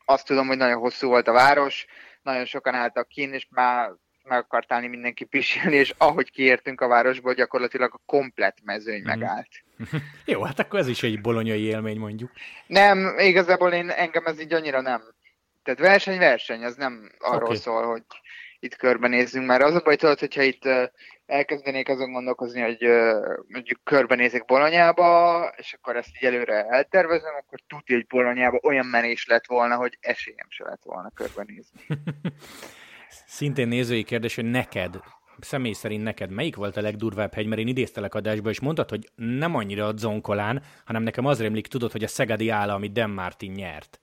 azt 0.05 0.25
tudom, 0.25 0.47
hogy 0.47 0.57
nagyon 0.57 0.79
hosszú 0.79 1.07
volt 1.07 1.27
a 1.27 1.31
város, 1.31 1.85
nagyon 2.21 2.45
sokan 2.45 2.73
álltak 2.73 3.07
kín, 3.07 3.33
és 3.33 3.47
már 3.49 3.91
meg 4.23 4.39
akart 4.39 4.71
állni 4.71 4.87
mindenki 4.87 5.23
pisilni, 5.23 5.75
és 5.75 5.93
ahogy 5.97 6.31
kiértünk 6.31 6.81
a 6.81 6.87
városból, 6.87 7.33
gyakorlatilag 7.33 7.93
a 7.93 8.01
komplet 8.05 8.57
mezőny 8.63 9.01
mm. 9.01 9.05
megállt. 9.05 9.49
Jó, 10.25 10.43
hát 10.43 10.59
akkor 10.59 10.79
ez 10.79 10.87
is 10.87 11.03
egy 11.03 11.21
bolonyai 11.21 11.61
élmény 11.61 11.99
mondjuk. 11.99 12.31
Nem, 12.67 13.15
igazából 13.17 13.71
én 13.71 13.89
engem 13.89 14.25
ez 14.25 14.39
így 14.39 14.53
annyira 14.53 14.81
nem. 14.81 15.01
Tehát 15.63 15.79
verseny, 15.79 16.17
verseny, 16.17 16.63
az 16.63 16.75
nem 16.75 17.11
arról 17.19 17.43
okay. 17.43 17.55
szól, 17.55 17.85
hogy 17.85 18.03
itt 18.63 18.75
körbenézzünk, 18.75 19.45
mert 19.45 19.63
az 19.63 19.75
a 19.75 19.81
baj, 19.83 19.95
tudod, 19.95 20.19
hogyha 20.19 20.41
itt 20.41 20.63
elkezdenék 21.25 21.89
azon 21.89 22.11
gondolkozni, 22.11 22.61
hogy 22.61 22.87
mondjuk 23.47 23.79
körbenézek 23.83 24.45
Bolonyába, 24.45 25.53
és 25.57 25.73
akkor 25.73 25.95
ezt 25.95 26.09
így 26.15 26.27
előre 26.27 26.65
eltervezem, 26.65 27.35
akkor 27.35 27.59
tudja, 27.67 27.95
hogy 27.95 28.07
Bolonyába 28.07 28.59
olyan 28.63 28.85
menés 28.85 29.25
lett 29.25 29.45
volna, 29.47 29.75
hogy 29.75 29.97
esélyem 30.01 30.47
se 30.49 30.63
lett 30.63 30.83
volna 30.83 31.11
körbenézni. 31.15 31.79
Szintén 33.25 33.67
nézői 33.67 34.03
kérdés, 34.03 34.35
hogy 34.35 34.45
neked, 34.45 34.99
személy 35.39 35.73
szerint 35.73 36.03
neked 36.03 36.29
melyik 36.29 36.55
volt 36.55 36.77
a 36.77 36.81
legdurvább 36.81 37.33
hegy, 37.33 37.47
mert 37.47 37.61
én 37.61 37.67
idéztelek 37.67 38.15
adásba, 38.15 38.49
és 38.49 38.59
mondtad, 38.59 38.89
hogy 38.89 39.09
nem 39.15 39.55
annyira 39.55 39.87
a 39.87 39.97
zonkolán, 39.97 40.63
hanem 40.85 41.03
nekem 41.03 41.25
az 41.25 41.41
rémlik, 41.41 41.67
tudod, 41.67 41.91
hogy 41.91 42.03
a 42.03 42.07
Szegedi 42.07 42.49
álla, 42.49 42.73
amit 42.73 42.91
Dan 42.91 43.09
Martin 43.09 43.51
nyert. 43.51 43.99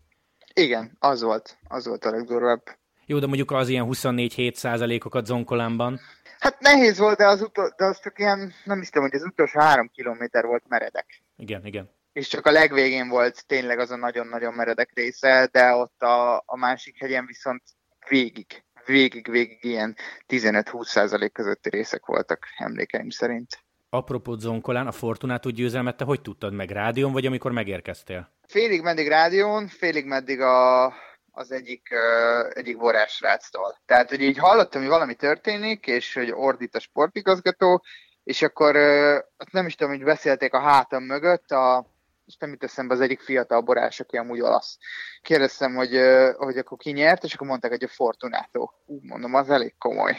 Igen, 0.54 0.96
az 0.98 1.22
volt, 1.22 1.58
az 1.68 1.86
volt 1.86 2.04
a 2.04 2.10
legdurvább. 2.10 2.62
Jó, 3.10 3.18
de 3.18 3.26
mondjuk 3.26 3.50
az 3.50 3.68
ilyen 3.68 3.86
24-7 3.88 4.54
százalékokat 4.54 5.26
zonkolánban. 5.26 6.00
Hát 6.38 6.60
nehéz 6.60 6.98
volt, 6.98 7.16
de 7.16 7.26
az, 7.26 7.42
utol, 7.42 7.74
de 7.76 7.84
az 7.84 8.00
csak 8.00 8.18
ilyen, 8.18 8.52
nem 8.64 8.80
is 8.80 8.88
tudom, 8.88 9.08
hogy 9.08 9.20
az 9.20 9.26
utolsó 9.26 9.60
három 9.60 9.90
kilométer 9.94 10.44
volt 10.44 10.62
meredek. 10.68 11.22
Igen, 11.36 11.66
igen. 11.66 11.90
És 12.12 12.28
csak 12.28 12.46
a 12.46 12.50
legvégén 12.50 13.08
volt 13.08 13.46
tényleg 13.46 13.78
az 13.78 13.90
a 13.90 13.96
nagyon-nagyon 13.96 14.54
meredek 14.54 14.90
része, 14.94 15.48
de 15.52 15.74
ott 15.74 16.02
a, 16.02 16.36
a 16.36 16.56
másik 16.56 16.98
hegyen 16.98 17.26
viszont 17.26 17.62
végig, 18.08 18.46
végig, 18.86 19.30
végig 19.30 19.58
ilyen 19.64 19.96
15-20 20.28 20.82
százalék 20.82 21.32
közötti 21.32 21.68
részek 21.68 22.06
voltak 22.06 22.46
emlékeim 22.56 23.10
szerint. 23.10 23.58
Apropó 23.88 24.36
zonkolán, 24.36 24.86
a 24.86 24.92
Fortunátó 24.92 25.50
győzelmet 25.50 25.96
te 25.96 26.04
hogy 26.04 26.20
tudtad 26.20 26.52
meg? 26.52 26.70
Rádión, 26.70 27.12
vagy 27.12 27.26
amikor 27.26 27.52
megérkeztél? 27.52 28.32
Félig 28.46 28.82
meddig 28.82 29.08
rádión, 29.08 29.68
félig 29.68 30.04
meddig 30.04 30.40
a, 30.40 30.92
az 31.40 31.52
egyik, 31.52 31.88
uh, 31.90 32.50
egyik 32.54 32.78
borásráctól. 32.78 33.78
Tehát, 33.86 34.08
hogy 34.08 34.20
így 34.20 34.38
hallottam, 34.38 34.80
hogy 34.80 34.90
valami 34.90 35.14
történik, 35.14 35.86
és 35.86 36.14
hogy 36.14 36.30
ordít 36.30 36.74
a 36.74 36.80
sportigazgató, 36.80 37.82
és 38.24 38.42
akkor 38.42 38.76
uh, 38.76 39.18
nem 39.50 39.66
is 39.66 39.74
tudom, 39.74 39.92
hogy 39.92 40.04
beszélték 40.04 40.52
a 40.52 40.60
hátam 40.60 41.02
mögött, 41.02 41.50
a, 41.50 41.86
és 42.26 42.36
nem 42.36 42.50
jut 42.50 42.64
eszembe 42.64 42.94
az 42.94 43.00
egyik 43.00 43.20
fiatal 43.20 43.60
borás, 43.60 44.00
aki 44.00 44.16
amúgy 44.16 44.40
olasz. 44.40 44.78
Kérdeztem, 45.22 45.74
hogy, 45.74 45.96
uh, 45.96 46.34
hogy 46.34 46.58
akkor 46.58 46.78
ki 46.78 46.90
nyert, 46.90 47.24
és 47.24 47.34
akkor 47.34 47.46
mondták, 47.46 47.70
hogy 47.70 47.84
a 47.84 47.88
Fortunato. 47.88 48.70
Ú, 48.86 48.98
mondom, 49.02 49.34
az 49.34 49.50
elég 49.50 49.74
komoly. 49.78 50.16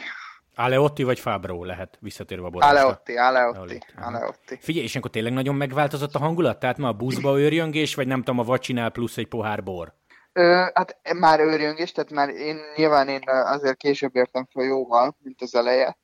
Aleotti 0.54 1.02
vagy 1.02 1.20
Fábró 1.20 1.64
lehet 1.64 1.98
visszatérve 2.00 2.46
a 2.46 2.50
borásra? 2.50 2.78
Aleotti, 2.78 3.16
Aleotti, 3.16 3.78
Aleotti. 4.00 4.58
Figyelj, 4.60 4.84
és 4.84 4.96
akkor 4.96 5.10
tényleg 5.10 5.32
nagyon 5.32 5.54
megváltozott 5.54 6.14
a 6.14 6.18
hangulat? 6.18 6.58
Tehát 6.58 6.78
ma 6.78 6.88
a 6.88 6.92
buszba 6.92 7.38
őrjöngés, 7.38 7.94
vagy 7.94 8.06
nem 8.06 8.18
tudom, 8.18 8.38
a 8.38 8.42
vacsinál 8.42 8.90
plusz 8.90 9.16
egy 9.16 9.28
pohár 9.28 9.62
bor? 9.62 9.94
Ö, 10.32 10.64
hát 10.74 10.98
már 11.14 11.40
őrjöngés, 11.40 11.92
tehát 11.92 12.10
már 12.10 12.28
én 12.28 12.60
nyilván 12.76 13.08
én 13.08 13.22
azért 13.26 13.76
később 13.76 14.16
értem 14.16 14.46
fel 14.52 14.64
jóval, 14.64 15.16
mint 15.18 15.42
az 15.42 15.54
eleje, 15.54 15.96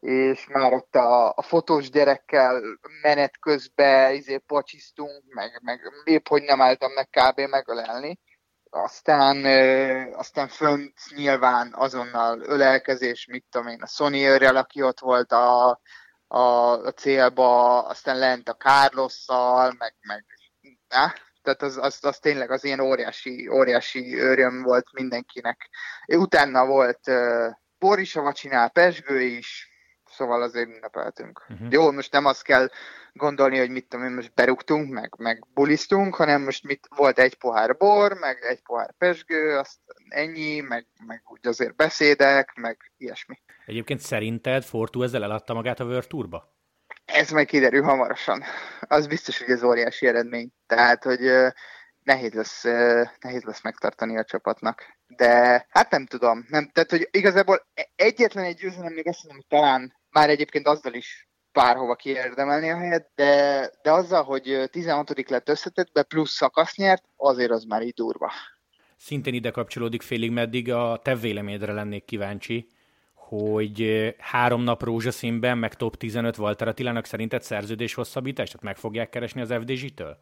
és 0.00 0.46
már 0.46 0.72
ott 0.72 0.94
a, 0.94 1.32
a 1.36 1.42
fotós 1.42 1.90
gyerekkel 1.90 2.62
menet 3.02 3.38
közben 3.38 4.14
izé 4.14 4.36
pacsisztunk, 4.38 5.24
meg, 5.34 5.60
meg 5.62 5.80
épp 6.04 6.28
hogy 6.28 6.42
nem 6.42 6.60
álltam 6.60 6.92
meg 6.92 7.08
kb. 7.08 7.40
megölelni. 7.40 8.18
Aztán, 8.70 9.44
ö, 9.44 10.10
aztán 10.12 10.48
fönt 10.48 10.94
nyilván 11.16 11.72
azonnal 11.74 12.40
ölelkezés, 12.40 13.26
mit 13.26 13.44
tudom 13.50 13.68
én, 13.68 13.82
a 13.82 13.86
Sony 13.86 14.14
őrrel, 14.16 14.56
aki 14.56 14.82
ott 14.82 15.00
volt 15.00 15.32
a, 15.32 15.80
a, 16.26 16.38
a 16.86 16.90
célba, 16.90 17.78
aztán 17.86 18.18
lent 18.18 18.48
a 18.48 18.56
Carlosszal, 18.56 19.74
meg, 19.78 19.94
meg 20.00 20.24
ne? 20.88 21.12
Tehát 21.54 21.76
az, 21.76 21.84
az, 21.84 21.98
az 22.04 22.18
tényleg 22.18 22.50
az 22.50 22.64
ilyen 22.64 22.80
óriási, 22.80 23.48
óriási 23.48 24.18
öröm 24.18 24.62
volt 24.62 24.92
mindenkinek. 24.92 25.68
Utána 26.06 26.66
volt 26.66 27.00
uh, 27.06 27.46
Borisova 27.78 28.32
csinál, 28.32 28.70
Pesgő 28.70 29.20
is, 29.20 29.68
szóval 30.10 30.42
azért 30.42 30.68
ünnepeltünk. 30.68 31.44
Uh-huh. 31.48 31.66
Jó, 31.70 31.90
most 31.90 32.12
nem 32.12 32.24
azt 32.24 32.42
kell 32.42 32.68
gondolni, 33.12 33.58
hogy 33.58 33.70
mit 33.70 33.88
tudom 33.88 34.06
én, 34.06 34.12
most 34.12 34.34
berúgtunk, 34.34 34.92
meg, 34.92 35.14
meg 35.18 35.46
bulisztunk, 35.54 36.14
hanem 36.14 36.42
most 36.42 36.64
mit, 36.64 36.88
volt 36.96 37.18
egy 37.18 37.34
pohár 37.34 37.76
bor, 37.76 38.12
meg 38.12 38.38
egy 38.48 38.62
pohár 38.62 38.94
pesgő, 38.98 39.58
azt 39.58 39.78
ennyi, 40.08 40.60
meg, 40.60 40.86
meg 41.06 41.22
úgy 41.24 41.46
azért 41.46 41.76
beszédek, 41.76 42.54
meg 42.54 42.92
ilyesmi. 42.96 43.40
Egyébként 43.66 44.00
szerinted 44.00 44.62
Fortu 44.62 45.02
ezzel 45.02 45.24
eladta 45.24 45.54
magát 45.54 45.80
a 45.80 45.84
World 45.84 46.06
Tourba? 46.06 46.58
Ez 47.12 47.30
majd 47.30 47.46
kiderül 47.46 47.82
hamarosan. 47.82 48.42
Az 48.80 49.06
biztos, 49.06 49.38
hogy 49.38 49.50
ez 49.50 49.62
óriási 49.62 50.06
eredmény. 50.06 50.50
Tehát, 50.66 51.02
hogy 51.04 51.20
nehéz 52.02 52.32
lesz, 52.32 52.62
nehéz 53.20 53.42
lesz 53.42 53.62
megtartani 53.62 54.18
a 54.18 54.24
csapatnak. 54.24 54.98
De 55.06 55.66
hát 55.68 55.90
nem 55.90 56.06
tudom. 56.06 56.46
Nem, 56.48 56.70
tehát, 56.72 56.90
hogy 56.90 57.08
igazából 57.10 57.66
e- 57.74 57.88
egyetlen 57.96 58.44
egy 58.44 58.56
győzelem 58.56 58.92
még 58.92 59.08
azt 59.08 59.24
mondom, 59.24 59.44
hogy 59.48 59.58
talán 59.58 59.94
már 60.10 60.28
egyébként 60.28 60.66
azzal 60.66 60.94
is 60.94 61.28
bárhova 61.52 61.94
kiérdemelni 61.94 62.70
a 62.70 62.76
helyet, 62.76 63.10
de, 63.14 63.70
de 63.82 63.92
azzal, 63.92 64.22
hogy 64.22 64.68
16. 64.70 65.30
lett 65.30 65.48
összetettbe, 65.48 66.02
plusz 66.02 66.30
szakasz 66.30 66.76
nyert, 66.76 67.04
azért 67.16 67.50
az 67.50 67.64
már 67.64 67.82
így 67.82 67.94
durva. 67.94 68.32
Szintén 68.96 69.34
ide 69.34 69.50
kapcsolódik 69.50 70.02
félig 70.02 70.30
meddig, 70.30 70.72
a 70.72 71.00
te 71.04 71.14
véleményedre 71.14 71.72
lennék 71.72 72.04
kíváncsi 72.04 72.68
hogy 73.30 74.14
három 74.18 74.62
nap 74.62 74.82
rózsaszínben, 74.82 75.58
meg 75.58 75.74
top 75.74 75.96
15 75.96 76.38
Walter 76.38 76.68
Attilának 76.68 77.04
szerinted 77.04 77.42
szerződés 77.42 77.94
hosszabbítást, 77.94 78.52
tehát 78.52 78.66
meg 78.66 78.76
fogják 78.76 79.10
keresni 79.10 79.40
az 79.40 79.52
FDZ-től? 79.52 80.18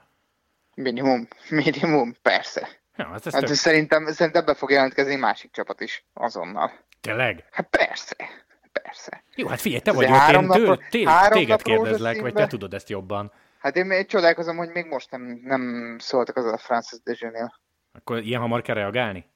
Minimum, 0.74 1.28
minimum, 1.48 2.14
persze. 2.22 2.68
Ja, 2.96 3.04
hát, 3.04 3.24
hát 3.24 3.44
tök... 3.44 3.54
szerintem, 3.54 4.06
szerintem 4.06 4.44
be 4.44 4.54
fog 4.54 4.70
jelentkezni 4.70 5.14
másik 5.14 5.50
csapat 5.50 5.80
is 5.80 6.04
azonnal. 6.12 6.72
Tényleg? 7.00 7.44
Hát 7.50 7.68
persze, 7.70 8.16
persze. 8.72 9.24
Jó, 9.34 9.46
hát 9.46 9.60
figyelj, 9.60 9.80
te 9.80 9.92
vagy 9.92 10.10
ott, 10.10 10.34
én 10.34 10.48
tő, 10.48 10.76
té, 10.90 11.06
téged 11.28 11.62
kérdezlek, 11.62 12.20
vagy 12.20 12.32
te 12.32 12.46
tudod 12.46 12.74
ezt 12.74 12.88
jobban. 12.88 13.32
Hát 13.58 13.76
én 13.76 13.86
még 13.86 14.06
csodálkozom, 14.06 14.56
hogy 14.56 14.68
még 14.68 14.86
most 14.86 15.10
nem, 15.10 15.40
nem 15.44 15.96
szóltak 15.98 16.36
az 16.36 16.44
a 16.44 16.58
Francis 16.58 16.98
de 17.02 17.52
Akkor 17.92 18.18
ilyen 18.18 18.40
hamar 18.40 18.62
kell 18.62 18.74
reagálni? 18.74 19.26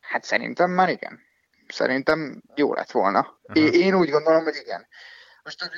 Hát 0.00 0.24
szerintem 0.24 0.70
már 0.70 0.88
igen 0.88 1.26
szerintem 1.68 2.42
jó 2.54 2.74
lett 2.74 2.90
volna. 2.90 3.38
Uh-huh. 3.42 3.74
Én 3.74 3.94
úgy 3.94 4.10
gondolom, 4.10 4.44
hogy 4.44 4.56
igen. 4.62 4.86
Most 5.42 5.70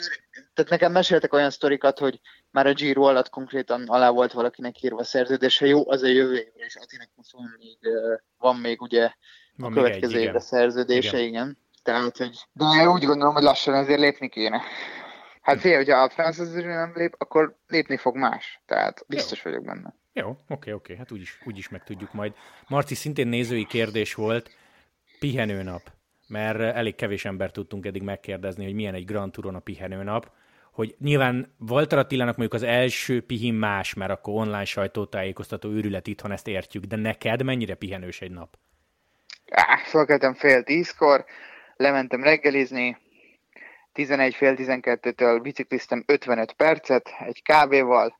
tehát 0.54 0.70
nekem 0.70 0.92
meséltek 0.92 1.32
olyan 1.32 1.50
sztorikat, 1.50 1.99
hogy 1.99 2.20
már 2.50 2.66
a 2.66 2.73
Giro 2.73 3.02
alatt 3.02 3.28
konkrétan 3.28 3.88
alá 3.88 4.11
volt 4.11 4.32
valakinek 4.32 4.82
írva 4.82 4.99
a 4.99 5.04
szerződése, 5.04 5.66
jó, 5.66 5.90
az 5.90 6.02
a 6.02 6.06
jövő 6.06 6.35
évre, 6.35 6.64
és 6.64 6.76
Atinek 6.76 7.11
most 7.14 7.32
van 7.32 7.56
még, 7.59 7.78
van 8.38 8.56
még 8.56 8.82
ugye 8.82 9.12
van 9.56 9.73
a 9.73 9.75
következő 9.75 10.18
évre 10.18 10.40
szerződése, 10.40 11.18
igen. 11.18 11.28
igen. 11.28 11.59
Tehát, 11.82 12.16
hogy, 12.16 12.38
de 12.52 12.88
úgy 12.88 13.04
gondolom, 13.04 13.35
hogy 13.35 13.42
lassan 13.42 13.75
azért 13.75 14.00
lépni 14.00 14.28
kéne. 14.28 14.62
Hát 15.40 15.61
fél, 15.61 15.76
hogyha 15.76 16.02
a 16.02 16.11
Francis 16.11 16.62
nem 16.64 16.92
lép, 16.94 17.14
akkor 17.18 17.56
lépni 17.66 17.97
fog 17.97 18.16
más. 18.16 18.62
Tehát 18.66 19.04
biztos 19.06 19.44
jó. 19.44 19.50
vagyok 19.50 19.66
benne. 19.66 19.94
Jó, 20.12 20.37
oké, 20.49 20.73
oké, 20.73 20.97
hát 20.97 21.11
úgyis, 21.11 21.38
úgyis 21.44 21.68
meg 21.68 21.85
tudjuk 21.85 22.12
majd. 22.12 22.32
Marci, 22.68 22.94
szintén 22.94 23.26
nézői 23.26 23.66
kérdés 23.66 24.14
volt, 24.14 24.50
pihenőnap, 25.21 25.83
mert 26.29 26.61
elég 26.61 26.95
kevés 26.95 27.25
ember 27.25 27.50
tudtunk 27.50 27.87
eddig 27.87 28.03
megkérdezni, 28.03 28.65
hogy 28.65 28.75
milyen 28.75 28.95
egy 28.95 29.05
Grand 29.05 29.33
Touron 29.33 29.55
a 29.55 29.59
pihenőnap, 29.59 30.31
hogy 30.73 30.95
nyilván 30.99 31.55
Walter 31.69 31.99
Attilának 31.99 32.37
mondjuk 32.37 32.62
az 32.62 32.69
első 32.69 33.27
pihin 33.27 33.55
más, 33.55 33.95
mert 33.95 34.11
akkor 34.11 34.35
online 34.35 34.65
sajtótájékoztató 34.65 35.71
őrület 35.71 36.07
itthon, 36.07 36.33
ezt 36.33 36.49
értjük, 36.49 36.85
de 36.85 36.97
neked 36.97 37.43
mennyire 37.43 37.75
pihenős 37.75 38.21
egy 38.21 38.31
nap? 38.31 38.57
Á, 39.50 39.77
felkeltem 39.77 40.35
fél 40.35 40.62
tízkor, 40.62 41.25
lementem 41.77 42.23
reggelizni, 42.23 42.97
11 43.93 44.35
fél 44.35 44.55
12-től 44.57 45.39
bicikliztem 45.43 46.05
55 46.07 46.53
percet 46.53 47.11
egy 47.19 47.43
kávéval, 47.43 48.19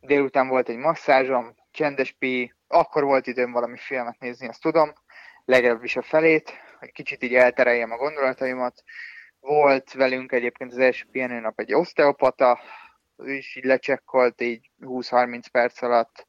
délután 0.00 0.48
volt 0.48 0.68
egy 0.68 0.76
masszázsom, 0.76 1.54
csendes 1.70 2.12
pi, 2.12 2.54
akkor 2.68 3.04
volt 3.04 3.26
időm 3.26 3.52
valami 3.52 3.76
filmet 3.76 4.18
nézni, 4.18 4.48
azt 4.48 4.62
tudom, 4.62 4.92
legalábbis 5.44 5.96
a 5.96 6.02
felét, 6.02 6.52
hogy 6.78 6.92
kicsit 6.92 7.22
így 7.22 7.34
eltereljem 7.34 7.90
a 7.90 7.96
gondolataimat. 7.96 8.82
Volt 9.40 9.92
velünk 9.92 10.32
egyébként 10.32 10.72
az 10.72 10.78
első 10.78 11.26
nap 11.26 11.58
egy 11.60 11.74
oszteopata, 11.74 12.60
ő 13.16 13.32
is 13.32 13.56
így 13.56 13.64
lecsekkolt 13.64 14.40
így 14.40 14.70
20-30 14.80 15.42
perc 15.52 15.82
alatt, 15.82 16.26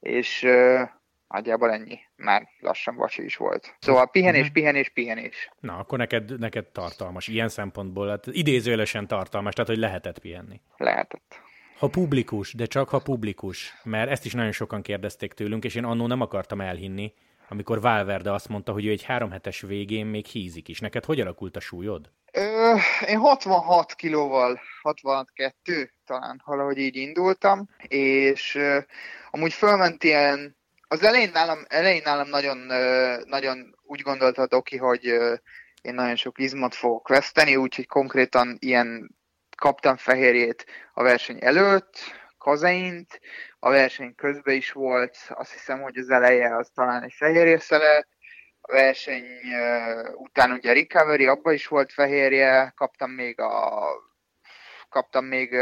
és 0.00 0.42
uh, 0.42 0.80
nagyjából 1.28 1.72
ennyi. 1.72 1.98
Már 2.16 2.48
lassan 2.58 2.96
vacsi 2.96 3.24
is 3.24 3.36
volt. 3.36 3.76
Szóval 3.78 4.10
pihenés, 4.10 4.40
uh-huh. 4.40 4.54
pihenés, 4.54 4.88
pihenés. 4.88 5.50
Na, 5.60 5.78
akkor 5.78 5.98
neked, 5.98 6.38
neked 6.38 6.66
tartalmas, 6.66 7.28
ilyen 7.28 7.48
szempontból, 7.48 8.08
hát 8.08 8.26
idézőjelesen 8.26 9.06
tartalmas, 9.06 9.54
tehát 9.54 9.70
hogy 9.70 9.78
lehetett 9.78 10.18
pihenni. 10.18 10.60
Lehetett. 10.76 11.40
Ha 11.78 11.88
publikus, 11.88 12.54
de 12.54 12.66
csak 12.66 12.88
ha 12.88 12.98
publikus, 12.98 13.74
mert 13.84 14.10
ezt 14.10 14.24
is 14.24 14.32
nagyon 14.32 14.52
sokan 14.52 14.82
kérdezték 14.82 15.32
tőlünk, 15.32 15.64
és 15.64 15.74
én 15.74 15.84
annó 15.84 16.06
nem 16.06 16.20
akartam 16.20 16.60
elhinni, 16.60 17.12
amikor 17.48 17.80
Valverde 17.80 18.32
azt 18.32 18.48
mondta, 18.48 18.72
hogy 18.72 18.86
ő 18.86 18.90
egy 18.90 19.02
három 19.02 19.30
hetes 19.30 19.60
végén 19.60 20.06
még 20.06 20.26
hízik 20.26 20.68
is. 20.68 20.80
Neked 20.80 21.04
hogy 21.04 21.20
alakult 21.20 21.56
a 21.56 21.60
súlyod? 21.60 22.10
Ö, 22.32 22.74
én 23.06 23.18
66 23.18 23.94
kilóval, 23.94 24.60
62 24.82 25.90
talán 26.06 26.42
valahogy 26.44 26.78
így 26.78 26.96
indultam, 26.96 27.68
és 27.88 28.54
ö, 28.54 28.78
amúgy 29.30 29.52
fölment 29.52 30.04
ilyen, 30.04 30.56
az 30.88 31.02
elején 31.02 31.30
nálam, 31.32 31.58
elején 31.68 32.02
nálam 32.04 32.28
nagyon, 32.28 32.70
ö, 32.70 33.16
nagyon 33.24 33.76
úgy 33.82 34.00
gondolta 34.00 34.46
Doki, 34.46 34.76
hogy 34.76 35.08
ö, 35.08 35.34
én 35.82 35.94
nagyon 35.94 36.16
sok 36.16 36.38
izmot 36.38 36.74
fogok 36.74 37.08
veszteni, 37.08 37.56
úgyhogy 37.56 37.86
konkrétan 37.86 38.56
ilyen 38.58 39.16
kaptam 39.56 39.96
fehérjét 39.96 40.66
a 40.94 41.02
verseny 41.02 41.38
előtt, 41.40 41.98
kazeint, 42.48 43.20
a 43.58 43.70
verseny 43.70 44.14
közben 44.14 44.54
is 44.54 44.72
volt, 44.72 45.16
azt 45.28 45.52
hiszem, 45.52 45.80
hogy 45.80 45.96
az 45.96 46.10
eleje 46.10 46.56
az 46.56 46.70
talán 46.74 47.02
egy 47.02 47.12
fehérjészelet, 47.12 48.08
a 48.60 48.72
verseny 48.72 49.24
után 50.14 50.50
ugye 50.50 50.72
recovery, 50.72 51.26
abban 51.26 51.52
is 51.52 51.66
volt 51.66 51.92
fehérje, 51.92 52.72
kaptam 52.76 53.10
még 53.10 53.40
a 53.40 53.86
kaptam 54.88 55.24
még 55.24 55.54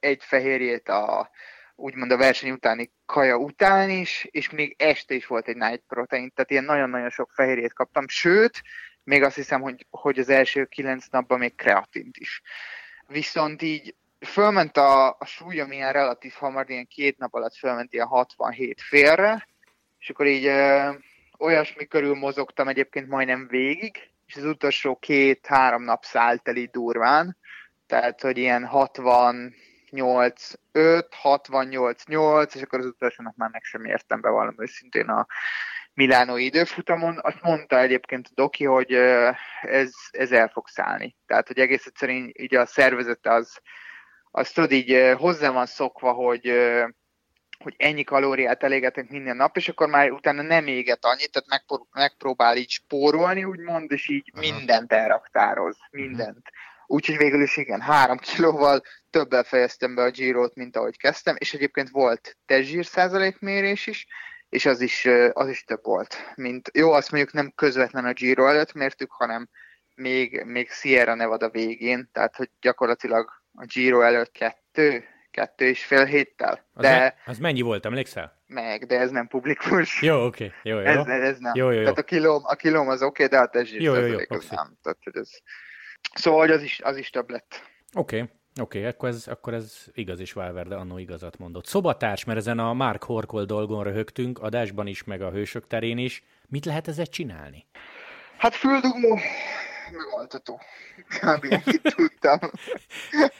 egy 0.00 0.22
fehérjét 0.24 0.88
a 0.88 1.30
úgymond 1.74 2.10
a 2.12 2.16
verseny 2.16 2.50
utáni 2.50 2.92
kaja 3.06 3.36
után 3.36 3.90
is, 3.90 4.26
és 4.30 4.50
még 4.50 4.74
este 4.78 5.14
is 5.14 5.26
volt 5.26 5.48
egy 5.48 5.56
night 5.56 5.82
protein, 5.88 6.32
tehát 6.34 6.50
ilyen 6.50 6.64
nagyon-nagyon 6.64 7.10
sok 7.10 7.30
fehérjét 7.34 7.72
kaptam, 7.72 8.08
sőt, 8.08 8.62
még 9.02 9.22
azt 9.22 9.36
hiszem, 9.36 9.60
hogy, 9.60 9.86
hogy 9.90 10.18
az 10.18 10.28
első 10.28 10.64
kilenc 10.64 11.06
napban 11.06 11.38
még 11.38 11.54
kreatint 11.54 12.16
is. 12.16 12.42
Viszont 13.06 13.62
így 13.62 13.94
fölment 14.20 14.76
a, 14.76 15.08
a 15.08 15.24
súlyom 15.24 15.72
ilyen 15.72 15.92
relatív 15.92 16.32
hamar, 16.32 16.70
ilyen 16.70 16.86
két 16.86 17.18
nap 17.18 17.34
alatt 17.34 17.56
fölment 17.56 17.92
ilyen 17.92 18.06
67 18.06 18.80
félre, 18.80 19.48
és 19.98 20.10
akkor 20.10 20.26
így 20.26 20.46
ö, 20.46 20.90
olyasmi 21.38 21.86
körül 21.86 22.14
mozogtam 22.14 22.68
egyébként 22.68 23.08
majdnem 23.08 23.46
végig, 23.48 24.10
és 24.26 24.36
az 24.36 24.44
utolsó 24.44 24.96
két-három 24.96 25.82
nap 25.82 26.04
szállt 26.04 26.48
el 26.48 26.56
így 26.56 26.70
durván, 26.70 27.36
tehát, 27.86 28.20
hogy 28.20 28.38
ilyen 28.38 28.64
68 28.64 30.52
5, 30.72 31.14
68 31.14 32.04
8, 32.04 32.54
és 32.54 32.62
akkor 32.62 32.78
az 32.78 32.86
utolsó 32.86 33.22
nap 33.22 33.36
már 33.36 33.50
meg 33.50 33.62
sem 33.64 33.84
értem 33.84 34.20
be 34.20 34.28
valami 34.28 34.56
őszintén 34.58 35.08
a 35.08 35.26
Milánói 35.94 36.44
időfutamon. 36.44 37.18
Azt 37.22 37.42
mondta 37.42 37.78
egyébként 37.78 38.26
a 38.26 38.32
Doki, 38.34 38.64
hogy 38.64 38.92
ez, 39.62 39.92
ez 40.10 40.32
el 40.32 40.48
fog 40.48 40.68
szállni. 40.68 41.16
Tehát, 41.26 41.46
hogy 41.46 41.58
egész 41.58 41.86
egyszerűen 41.86 42.32
így 42.36 42.54
a 42.54 42.66
szervezete 42.66 43.32
az, 43.32 43.60
az 44.30 44.50
tudod 44.50 44.72
így 44.72 45.14
hozzá 45.16 45.50
van 45.50 45.66
szokva, 45.66 46.12
hogy 46.12 46.52
hogy 47.58 47.74
ennyi 47.76 48.04
kalóriát 48.04 48.62
elégetek 48.62 49.10
minden 49.10 49.36
nap, 49.36 49.56
és 49.56 49.68
akkor 49.68 49.88
már 49.88 50.10
utána 50.10 50.42
nem 50.42 50.66
éget 50.66 51.04
annyit, 51.04 51.30
tehát 51.30 51.48
megpró- 51.48 51.88
megpróbál 51.92 52.56
így 52.56 52.70
spórolni, 52.70 53.44
úgymond, 53.44 53.90
és 53.90 54.08
így 54.08 54.30
Aha. 54.34 54.40
mindent 54.40 54.92
elraktároz, 54.92 55.76
mindent. 55.90 56.46
Úgyhogy 56.86 57.16
végül 57.16 57.42
is 57.42 57.56
igen, 57.56 57.80
három 57.80 58.18
kilóval 58.18 58.82
többel 59.10 59.42
fejeztem 59.42 59.94
be 59.94 60.02
a 60.02 60.10
Girot, 60.10 60.54
mint 60.54 60.76
ahogy 60.76 60.96
kezdtem, 60.96 61.36
és 61.38 61.54
egyébként 61.54 61.90
volt 61.90 62.36
testzsír 62.46 62.86
százalékmérés 62.86 63.86
is, 63.86 64.06
és 64.48 64.66
az 64.66 64.80
is, 64.80 65.08
az 65.32 65.48
is 65.48 65.64
több 65.64 65.84
volt. 65.84 66.32
Mint, 66.34 66.70
jó, 66.72 66.92
azt 66.92 67.10
mondjuk 67.10 67.32
nem 67.32 67.52
közvetlen 67.54 68.04
a 68.04 68.12
Giro 68.12 68.46
előtt 68.46 68.72
mértük, 68.72 69.10
hanem 69.10 69.48
még, 69.94 70.42
még 70.44 70.70
Sierra 70.70 71.14
Nevada 71.14 71.48
végén, 71.48 72.08
tehát 72.12 72.36
hogy 72.36 72.50
gyakorlatilag 72.60 73.30
a 73.56 73.64
Giro 73.64 74.00
előtt 74.00 74.32
kettő, 74.32 75.04
kettő 75.30 75.64
és 75.64 75.84
fél 75.84 76.04
héttel. 76.04 76.64
De, 76.74 76.88
az, 76.88 76.98
me- 76.98 77.14
az 77.26 77.38
mennyi 77.38 77.60
volt, 77.60 77.86
emlékszel? 77.86 78.42
Meg, 78.46 78.86
de 78.86 78.98
ez 78.98 79.10
nem 79.10 79.26
publikus. 79.26 80.02
Jó, 80.02 80.24
oké, 80.24 80.44
okay. 80.44 80.72
jó, 80.72 80.78
jó. 80.78 80.84
Ez, 80.84 81.06
ez 81.06 81.38
nem. 81.38 81.52
Jó, 81.54 81.70
jó, 81.70 81.76
jó. 81.76 81.82
Tehát 81.82 81.98
a 81.98 82.02
kilóm, 82.02 82.42
a 82.44 82.54
kilóm 82.54 82.88
az 82.88 83.02
oké, 83.02 83.24
okay, 83.24 83.38
de 83.38 83.44
a 83.44 83.48
testzsír 83.48 83.80
jó, 83.80 83.94
jó, 83.94 84.06
jó, 84.06 84.18
az 84.28 84.48
nem. 84.50 84.76
Tehát, 84.82 84.98
hogy 85.02 85.16
ez... 85.16 85.30
Szóval 86.14 86.40
hogy 86.40 86.50
az 86.50 86.62
is, 86.62 86.80
az 86.80 86.96
is 86.96 87.10
több 87.10 87.30
lett. 87.30 87.62
Oké. 87.94 88.20
Okay. 88.20 88.30
Oké, 88.60 88.78
okay, 88.78 88.90
akkor, 88.90 89.08
ez, 89.08 89.26
akkor 89.28 89.54
ez 89.54 89.84
igaz 89.92 90.20
is 90.20 90.32
Valverde 90.32 90.74
annó 90.74 90.98
igazat 90.98 91.38
mondott. 91.38 91.66
Szobatárs, 91.66 92.24
mert 92.24 92.38
ezen 92.38 92.58
a 92.58 92.72
Mark 92.72 93.04
Horkol 93.04 93.44
dolgon 93.44 93.84
röhögtünk, 93.84 94.38
adásban 94.38 94.86
is, 94.86 95.04
meg 95.04 95.22
a 95.22 95.30
hősök 95.30 95.66
terén 95.66 95.98
is. 95.98 96.24
Mit 96.48 96.64
lehet 96.64 96.88
ezzel 96.88 97.06
csinálni? 97.06 97.66
Hát 98.36 98.54
földugmó, 98.54 99.18
megaltató. 99.90 100.60
Kb. 101.08 101.62
tudtam. 101.82 102.38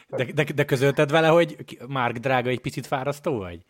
De, 0.07 0.25
de, 0.33 0.43
de 0.43 0.65
közölted 0.65 1.11
vele, 1.11 1.27
hogy 1.27 1.57
Mark 1.87 2.17
drága, 2.17 2.49
egy 2.49 2.61
picit 2.61 2.87
fárasztó 2.87 3.37
vagy? 3.37 3.61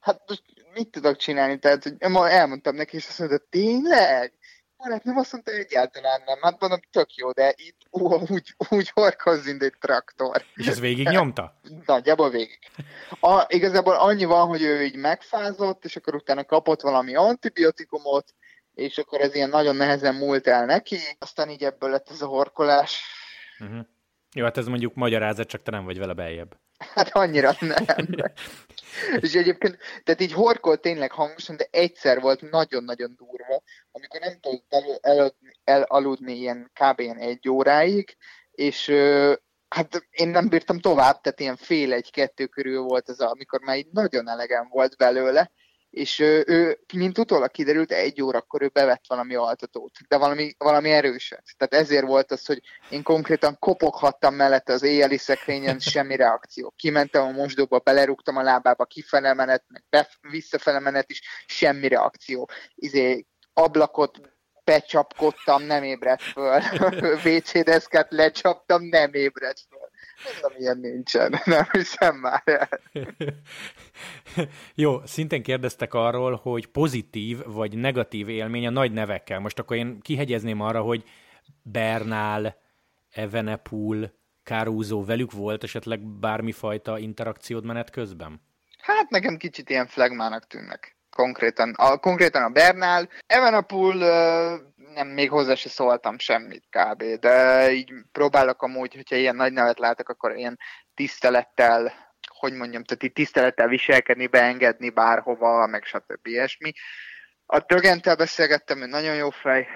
Hát 0.00 0.22
most 0.26 0.42
mit 0.74 0.88
tudok 0.88 1.16
csinálni? 1.16 1.58
Tehát, 1.58 1.82
hogy 1.82 1.96
elmondtam 2.30 2.74
neki, 2.74 2.96
és 2.96 3.06
azt 3.06 3.18
mondta, 3.18 3.46
tényleg? 3.50 4.32
Hát 4.78 5.04
nem 5.04 5.16
azt 5.16 5.32
mondta, 5.32 5.52
egyáltalán 5.52 6.22
nem. 6.26 6.38
Hát 6.40 6.60
mondom, 6.60 6.80
tök 6.90 7.14
jó, 7.14 7.32
de 7.32 7.54
itt 7.56 7.80
ó, 7.90 8.18
úgy, 8.28 8.54
úgy 8.68 8.90
horkoz, 8.94 9.44
mint 9.44 9.62
egy 9.62 9.74
traktor. 9.80 10.44
És 10.54 10.66
ez 10.66 10.80
végig 10.80 11.08
nyomta? 11.08 11.60
Nagyjából 11.86 12.30
végig. 12.30 12.58
A, 13.20 13.44
igazából 13.48 13.94
annyi 13.94 14.24
van, 14.24 14.46
hogy 14.46 14.62
ő 14.62 14.82
így 14.82 14.96
megfázott, 14.96 15.84
és 15.84 15.96
akkor 15.96 16.14
utána 16.14 16.44
kapott 16.44 16.80
valami 16.80 17.14
antibiotikumot, 17.14 18.34
és 18.74 18.98
akkor 18.98 19.20
ez 19.20 19.34
ilyen 19.34 19.48
nagyon 19.48 19.76
nehezen 19.76 20.14
múlt 20.14 20.46
el 20.46 20.64
neki, 20.64 20.96
aztán 21.18 21.50
így 21.50 21.62
ebből 21.62 21.90
lett 21.90 22.10
ez 22.10 22.22
a 22.22 22.26
horkolás. 22.26 23.02
Uh-huh. 23.60 23.86
Jó, 24.34 24.44
hát 24.44 24.56
ez 24.56 24.66
mondjuk 24.66 24.94
magyarázat, 24.94 25.48
csak 25.48 25.62
te 25.62 25.70
nem 25.70 25.84
vagy 25.84 25.98
vele 25.98 26.12
beljebb. 26.12 26.56
Hát 26.94 27.08
annyira 27.08 27.52
nem. 27.60 28.06
és 29.20 29.34
egyébként, 29.34 29.78
tehát 30.04 30.20
így 30.20 30.32
horkolt 30.32 30.80
tényleg 30.80 31.12
hangosan, 31.12 31.56
de 31.56 31.68
egyszer 31.70 32.20
volt 32.20 32.50
nagyon-nagyon 32.50 33.14
durva, 33.16 33.62
amikor 33.90 34.20
nem 34.20 34.38
tudott 34.40 34.66
el, 34.68 34.98
el, 35.00 35.34
elaludni 35.64 36.32
ilyen 36.32 36.70
kb. 36.80 37.00
ilyen 37.00 37.18
egy 37.18 37.48
óráig, 37.48 38.16
és 38.50 38.92
hát 39.68 40.06
én 40.10 40.28
nem 40.28 40.48
bírtam 40.48 40.78
tovább, 40.78 41.20
tehát 41.20 41.40
ilyen 41.40 41.56
fél 41.56 41.92
egy-kettő 41.92 42.46
körül 42.46 42.80
volt 42.82 43.08
az, 43.08 43.20
amikor 43.20 43.60
már 43.60 43.76
így 43.76 43.88
nagyon 43.92 44.28
elegem 44.28 44.68
volt 44.68 44.96
belőle, 44.96 45.50
és 45.92 46.18
ő, 46.18 46.44
ő, 46.46 46.78
mint 46.94 47.18
utólag 47.18 47.50
kiderült, 47.50 47.92
egy 47.92 48.22
órakor 48.22 48.62
ő 48.62 48.68
bevett 48.68 49.04
valami 49.08 49.34
altatót, 49.34 49.92
de 50.08 50.16
valami, 50.16 50.54
valami 50.58 50.90
erőset. 50.90 51.44
Tehát 51.56 51.84
ezért 51.84 52.06
volt 52.06 52.30
az, 52.30 52.46
hogy 52.46 52.60
én 52.88 53.02
konkrétan 53.02 53.56
kopoghattam 53.58 54.34
mellette 54.34 54.72
az 54.72 54.82
éjjeli 54.82 55.16
szekrényen, 55.16 55.78
semmi 55.78 56.16
reakció. 56.16 56.72
Kimentem 56.76 57.22
a 57.22 57.30
mosdóba, 57.30 57.78
belerúgtam 57.78 58.36
a 58.36 58.42
lábába, 58.42 58.84
kifele 58.84 59.34
menet, 59.34 59.64
meg 59.68 59.84
bef- 59.90 60.18
visszafele 60.20 60.78
menet 60.78 61.10
is, 61.10 61.20
semmi 61.46 61.88
reakció. 61.88 62.50
Izé, 62.74 63.26
ablakot 63.52 64.20
becsapkodtam, 64.64 65.62
nem 65.62 65.82
ébredt 65.82 66.22
föl. 66.22 66.60
WC 67.24 67.64
deszkát 67.64 68.12
lecsaptam, 68.12 68.82
nem 68.82 69.14
ébredt 69.14 69.60
föl. 69.68 69.81
Mondom, 70.24 70.60
ilyen 70.60 70.78
nincsen, 70.78 71.40
nem 71.44 71.64
hiszem 71.72 72.16
már. 72.16 72.68
Jó, 74.74 75.06
szintén 75.06 75.42
kérdeztek 75.42 75.94
arról, 75.94 76.40
hogy 76.42 76.66
pozitív 76.66 77.42
vagy 77.44 77.78
negatív 77.78 78.28
élmény 78.28 78.66
a 78.66 78.70
nagy 78.70 78.92
nevekkel. 78.92 79.40
Most 79.40 79.58
akkor 79.58 79.76
én 79.76 80.00
kihegyezném 80.00 80.60
arra, 80.60 80.80
hogy 80.80 81.04
Bernál, 81.62 82.56
Evenepul, 83.10 84.12
Caruso 84.44 85.04
velük 85.04 85.32
volt 85.32 85.62
esetleg 85.62 86.00
bármifajta 86.00 86.98
interakciód 86.98 87.64
menet 87.64 87.90
közben? 87.90 88.40
Hát 88.78 89.10
nekem 89.10 89.36
kicsit 89.36 89.70
ilyen 89.70 89.86
flagmának 89.86 90.46
tűnnek 90.46 90.96
konkrétan. 91.16 91.74
A, 91.76 91.96
konkrétan 91.96 92.42
a 92.42 92.48
Bernál. 92.48 93.08
Evenapul 93.26 94.02
nem, 94.94 95.08
még 95.08 95.30
hozzá 95.30 95.54
se 95.54 95.68
szóltam 95.68 96.18
semmit 96.18 96.64
kb. 96.70 97.02
De 97.02 97.70
így 97.72 97.92
próbálok 98.12 98.62
amúgy, 98.62 98.94
hogyha 98.94 99.16
ilyen 99.16 99.36
nagy 99.36 99.52
nevet 99.52 99.78
látok, 99.78 100.08
akkor 100.08 100.36
ilyen 100.36 100.58
tisztelettel, 100.94 101.92
hogy 102.38 102.52
mondjam, 102.52 102.84
tehát 102.84 103.02
így 103.02 103.12
tisztelettel 103.12 103.68
viselkedni, 103.68 104.26
beengedni 104.26 104.90
bárhova, 104.90 105.66
meg 105.66 105.84
stb. 105.84 106.26
ilyesmi. 106.26 106.72
A 107.46 107.58
Dögentel 107.58 108.16
beszélgettem, 108.16 108.78
hogy 108.78 108.88
nagyon 108.88 109.14
jó 109.14 109.30
fej, 109.30 109.66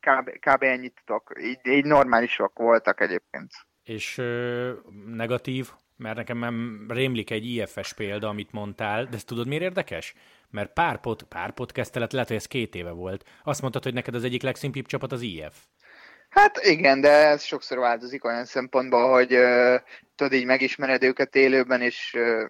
kb, 0.00 0.30
kb. 0.30 0.62
ennyit 0.62 1.02
tudok. 1.04 1.32
Így, 1.40 1.66
így 1.66 1.84
normálisok 1.84 2.58
voltak 2.58 3.00
egyébként. 3.00 3.52
És 3.82 4.18
ö, 4.18 4.72
negatív? 5.06 5.70
Mert 5.96 6.16
nekem 6.16 6.38
nem 6.38 6.86
rémlik 6.88 7.30
egy 7.30 7.46
IFS 7.46 7.92
példa, 7.92 8.28
amit 8.28 8.52
mondtál, 8.52 9.04
de 9.04 9.16
ezt 9.16 9.26
tudod 9.26 9.46
miért 9.46 9.62
érdekes? 9.62 10.14
Mert 10.50 10.72
pár, 10.72 11.00
pod, 11.00 11.22
pár 11.22 11.52
podcastelet, 11.52 12.12
lehet, 12.12 12.28
hogy 12.28 12.36
ez 12.36 12.46
két 12.46 12.74
éve 12.74 12.90
volt. 12.90 13.24
Azt 13.44 13.60
mondtad, 13.60 13.82
hogy 13.82 13.94
neked 13.94 14.14
az 14.14 14.24
egyik 14.24 14.42
legszimpibb 14.42 14.86
csapat 14.86 15.12
az 15.12 15.20
IF. 15.20 15.54
Hát 16.28 16.58
igen, 16.62 17.00
de 17.00 17.10
ez 17.10 17.42
sokszor 17.42 17.78
változik 17.78 18.24
olyan 18.24 18.44
szempontból, 18.44 19.12
hogy 19.12 19.32
uh, 19.32 19.74
tudod, 20.14 20.32
így 20.32 20.44
megismered 20.44 21.02
őket 21.02 21.36
élőben, 21.36 21.80
és 21.80 22.14
uh, 22.16 22.48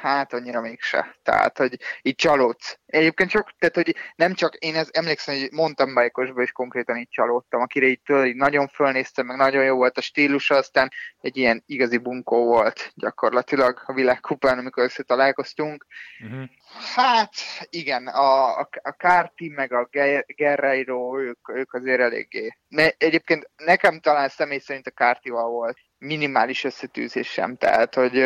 hát 0.00 0.32
annyira 0.32 0.60
mégse. 0.60 1.16
Tehát, 1.22 1.58
hogy 1.58 1.78
így 2.02 2.14
csalódsz. 2.14 2.78
Egyébként 2.86 3.30
csak, 3.30 3.54
tehát, 3.58 3.74
hogy 3.74 3.96
nem 4.16 4.34
csak, 4.34 4.54
én 4.54 4.74
ez, 4.74 4.88
emlékszem, 4.92 5.38
hogy 5.38 5.48
mondtam 5.52 5.94
bike 5.94 6.42
is 6.42 6.52
konkrétan 6.52 6.96
így 6.96 7.08
csalódtam, 7.08 7.60
akire 7.60 7.86
így, 7.86 8.00
tőle, 8.00 8.26
így 8.26 8.36
nagyon 8.36 8.68
fölnéztem, 8.68 9.26
meg 9.26 9.36
nagyon 9.36 9.64
jó 9.64 9.76
volt 9.76 9.98
a 9.98 10.00
stílusa, 10.00 10.56
aztán 10.56 10.88
egy 11.20 11.36
ilyen 11.36 11.62
igazi 11.66 11.98
bunkó 11.98 12.44
volt 12.44 12.92
gyakorlatilag 12.94 13.82
a 13.86 13.92
világkupán, 13.92 14.58
amikor 14.58 14.82
összetalálkoztunk. 14.82 15.86
Uh-huh. 16.24 16.48
Hát 16.94 17.32
igen, 17.70 18.06
a, 18.06 18.58
a, 18.58 18.68
a 18.82 18.90
Kárti 18.90 19.48
meg 19.48 19.72
a 19.72 19.88
Guerreiro, 20.36 21.20
ők, 21.20 21.48
ők 21.48 21.72
azért 21.72 22.00
eléggé. 22.00 22.56
Ne, 22.68 22.88
egyébként 22.88 23.50
nekem 23.56 24.00
talán 24.00 24.28
személy 24.28 24.58
szerint 24.58 24.86
a 24.86 24.90
Kártival 24.90 25.48
volt 25.48 25.78
minimális 25.98 26.64
összetűzés 26.64 27.28
sem, 27.28 27.56
tehát 27.56 27.94
hogy 27.94 28.18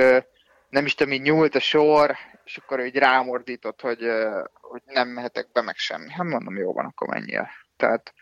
nem 0.75 0.87
is 0.87 0.95
tudom, 0.95 1.13
így 1.13 1.23
nyúlt 1.23 1.55
a 1.55 1.61
sor, 1.61 2.17
és 2.45 2.57
akkor 2.57 2.79
ő 2.79 2.87
így 2.87 2.97
rámordított, 2.97 3.81
hogy, 3.81 4.01
hogy 4.53 4.83
nem 4.85 5.09
mehetek 5.09 5.53
be 5.53 5.63
meg 5.63 5.77
semmi. 5.77 6.11
Hát 6.11 6.27
mondom, 6.27 6.57
jó 6.57 6.73
van, 6.73 6.85
akkor 6.85 7.09
menjél. 7.09 7.49
Tehát 7.77 8.13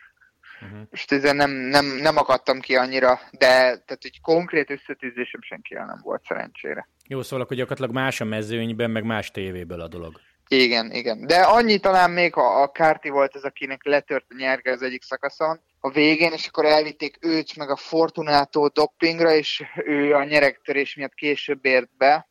Uh-huh. 0.61 0.87
Most 0.89 1.11
ezen 1.11 1.35
nem, 1.35 1.51
nem, 1.51 1.85
nem 1.85 2.17
akadtam 2.17 2.59
ki 2.59 2.75
annyira, 2.75 3.19
de 3.31 3.47
tehát 3.57 3.97
egy 3.99 4.21
konkrét 4.21 4.69
összetűzésem 4.69 5.41
senkivel 5.41 5.85
nem 5.85 5.99
volt 6.03 6.25
szerencsére. 6.27 6.87
Jó, 7.07 7.21
szóval 7.21 7.41
akkor 7.41 7.57
gyakorlatilag 7.57 7.93
más 7.93 8.21
a 8.21 8.25
mezőnyben, 8.25 8.91
meg 8.91 9.03
más 9.03 9.31
tévéből 9.31 9.81
a 9.81 9.87
dolog. 9.87 10.19
Igen, 10.47 10.91
igen. 10.91 11.25
De 11.25 11.41
annyi 11.41 11.79
talán 11.79 12.11
még, 12.11 12.33
ha 12.33 12.61
a 12.61 12.71
Kárti 12.71 13.09
volt 13.09 13.35
az, 13.35 13.43
akinek 13.43 13.85
letört 13.85 14.25
a 14.29 14.35
nyerge 14.37 14.71
az 14.71 14.81
egyik 14.81 15.03
szakaszon, 15.03 15.59
a 15.79 15.89
végén, 15.89 16.31
és 16.31 16.47
akkor 16.47 16.65
elvitték 16.65 17.17
őt 17.21 17.55
meg 17.55 17.69
a 17.69 17.75
Fortunato 17.75 18.67
dopingra, 18.67 19.33
és 19.33 19.63
ő 19.75 20.13
a 20.13 20.23
nyeregtörés 20.23 20.95
miatt 20.95 21.13
később 21.13 21.65
ért 21.65 21.97
be, 21.97 22.27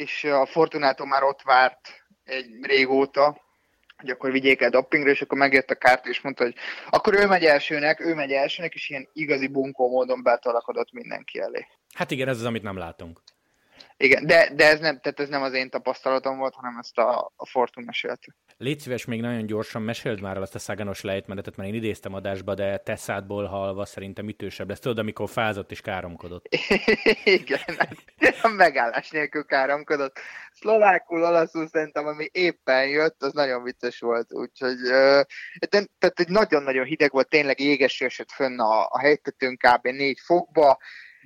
és 0.00 0.24
a 0.24 0.46
Fortunato 0.46 1.04
már 1.04 1.22
ott 1.22 1.42
várt 1.42 2.04
egy 2.24 2.46
régóta, 2.62 3.40
hogy 3.96 4.10
akkor 4.10 4.32
vigyék 4.32 4.60
el 4.60 4.70
dopingra, 4.70 5.10
és 5.10 5.22
akkor 5.22 5.38
megjött 5.38 5.70
a 5.70 5.74
kárt, 5.74 6.06
és 6.06 6.20
mondta, 6.20 6.44
hogy 6.44 6.54
akkor 6.90 7.14
ő 7.14 7.26
megy 7.26 7.44
elsőnek, 7.44 8.00
ő 8.00 8.14
megy 8.14 8.32
elsőnek, 8.32 8.74
és 8.74 8.88
ilyen 8.88 9.08
igazi 9.12 9.46
bunkó 9.46 9.88
módon 9.88 10.22
betalakodott 10.22 10.92
mindenki 10.92 11.40
elé. 11.40 11.66
Hát 11.94 12.10
igen, 12.10 12.28
ez 12.28 12.38
az, 12.38 12.44
amit 12.44 12.62
nem 12.62 12.76
látunk. 12.76 13.20
Igen, 13.96 14.26
de, 14.26 14.50
de 14.54 14.66
ez, 14.66 14.80
nem, 14.80 15.00
tehát 15.00 15.20
ez 15.20 15.28
nem 15.28 15.42
az 15.42 15.52
én 15.52 15.70
tapasztalatom 15.70 16.38
volt, 16.38 16.54
hanem 16.54 16.78
ezt 16.78 16.98
a, 16.98 17.32
a 17.36 17.46
Fortun 17.46 17.84
mesélte. 17.84 18.34
Légy 18.56 18.80
szíves, 18.80 19.04
még 19.04 19.20
nagyon 19.20 19.46
gyorsan 19.46 19.82
meséld 19.82 20.20
már 20.20 20.36
el 20.36 20.42
azt 20.42 20.54
a 20.54 20.58
száganos 20.58 21.00
lejtmenetet, 21.00 21.56
mert 21.56 21.68
én 21.68 21.74
idéztem 21.74 22.14
adásba, 22.14 22.54
de 22.54 22.78
Tesszádból 22.78 23.44
halva 23.44 23.84
szerintem 23.84 24.28
ütősebb 24.28 24.68
lesz. 24.68 24.78
Tudod, 24.78 24.98
amikor 24.98 25.28
fázott 25.28 25.70
és 25.70 25.80
káromkodott. 25.80 26.46
Igen, 27.24 27.60
hát 27.66 27.96
megállás 28.56 29.10
nélkül 29.10 29.44
káromkodott. 29.44 30.18
Szlovákul, 30.52 31.24
olaszul 31.24 31.68
szerintem, 31.68 32.06
ami 32.06 32.28
éppen 32.32 32.88
jött, 32.88 33.22
az 33.22 33.32
nagyon 33.32 33.62
vicces 33.62 34.00
volt. 34.00 34.32
Úgyhogy 34.32 34.76
de, 35.70 35.86
tehát 35.98 36.20
egy 36.20 36.28
nagyon-nagyon 36.28 36.84
hideg 36.84 37.10
volt, 37.12 37.28
tényleg 37.28 37.60
égeső 37.60 38.04
esett 38.04 38.30
fönn 38.30 38.58
a, 38.58 38.86
a 38.86 38.98
helytetőn 38.98 39.56
kb. 39.56 39.86
négy 39.86 40.18
fokba, 40.20 40.78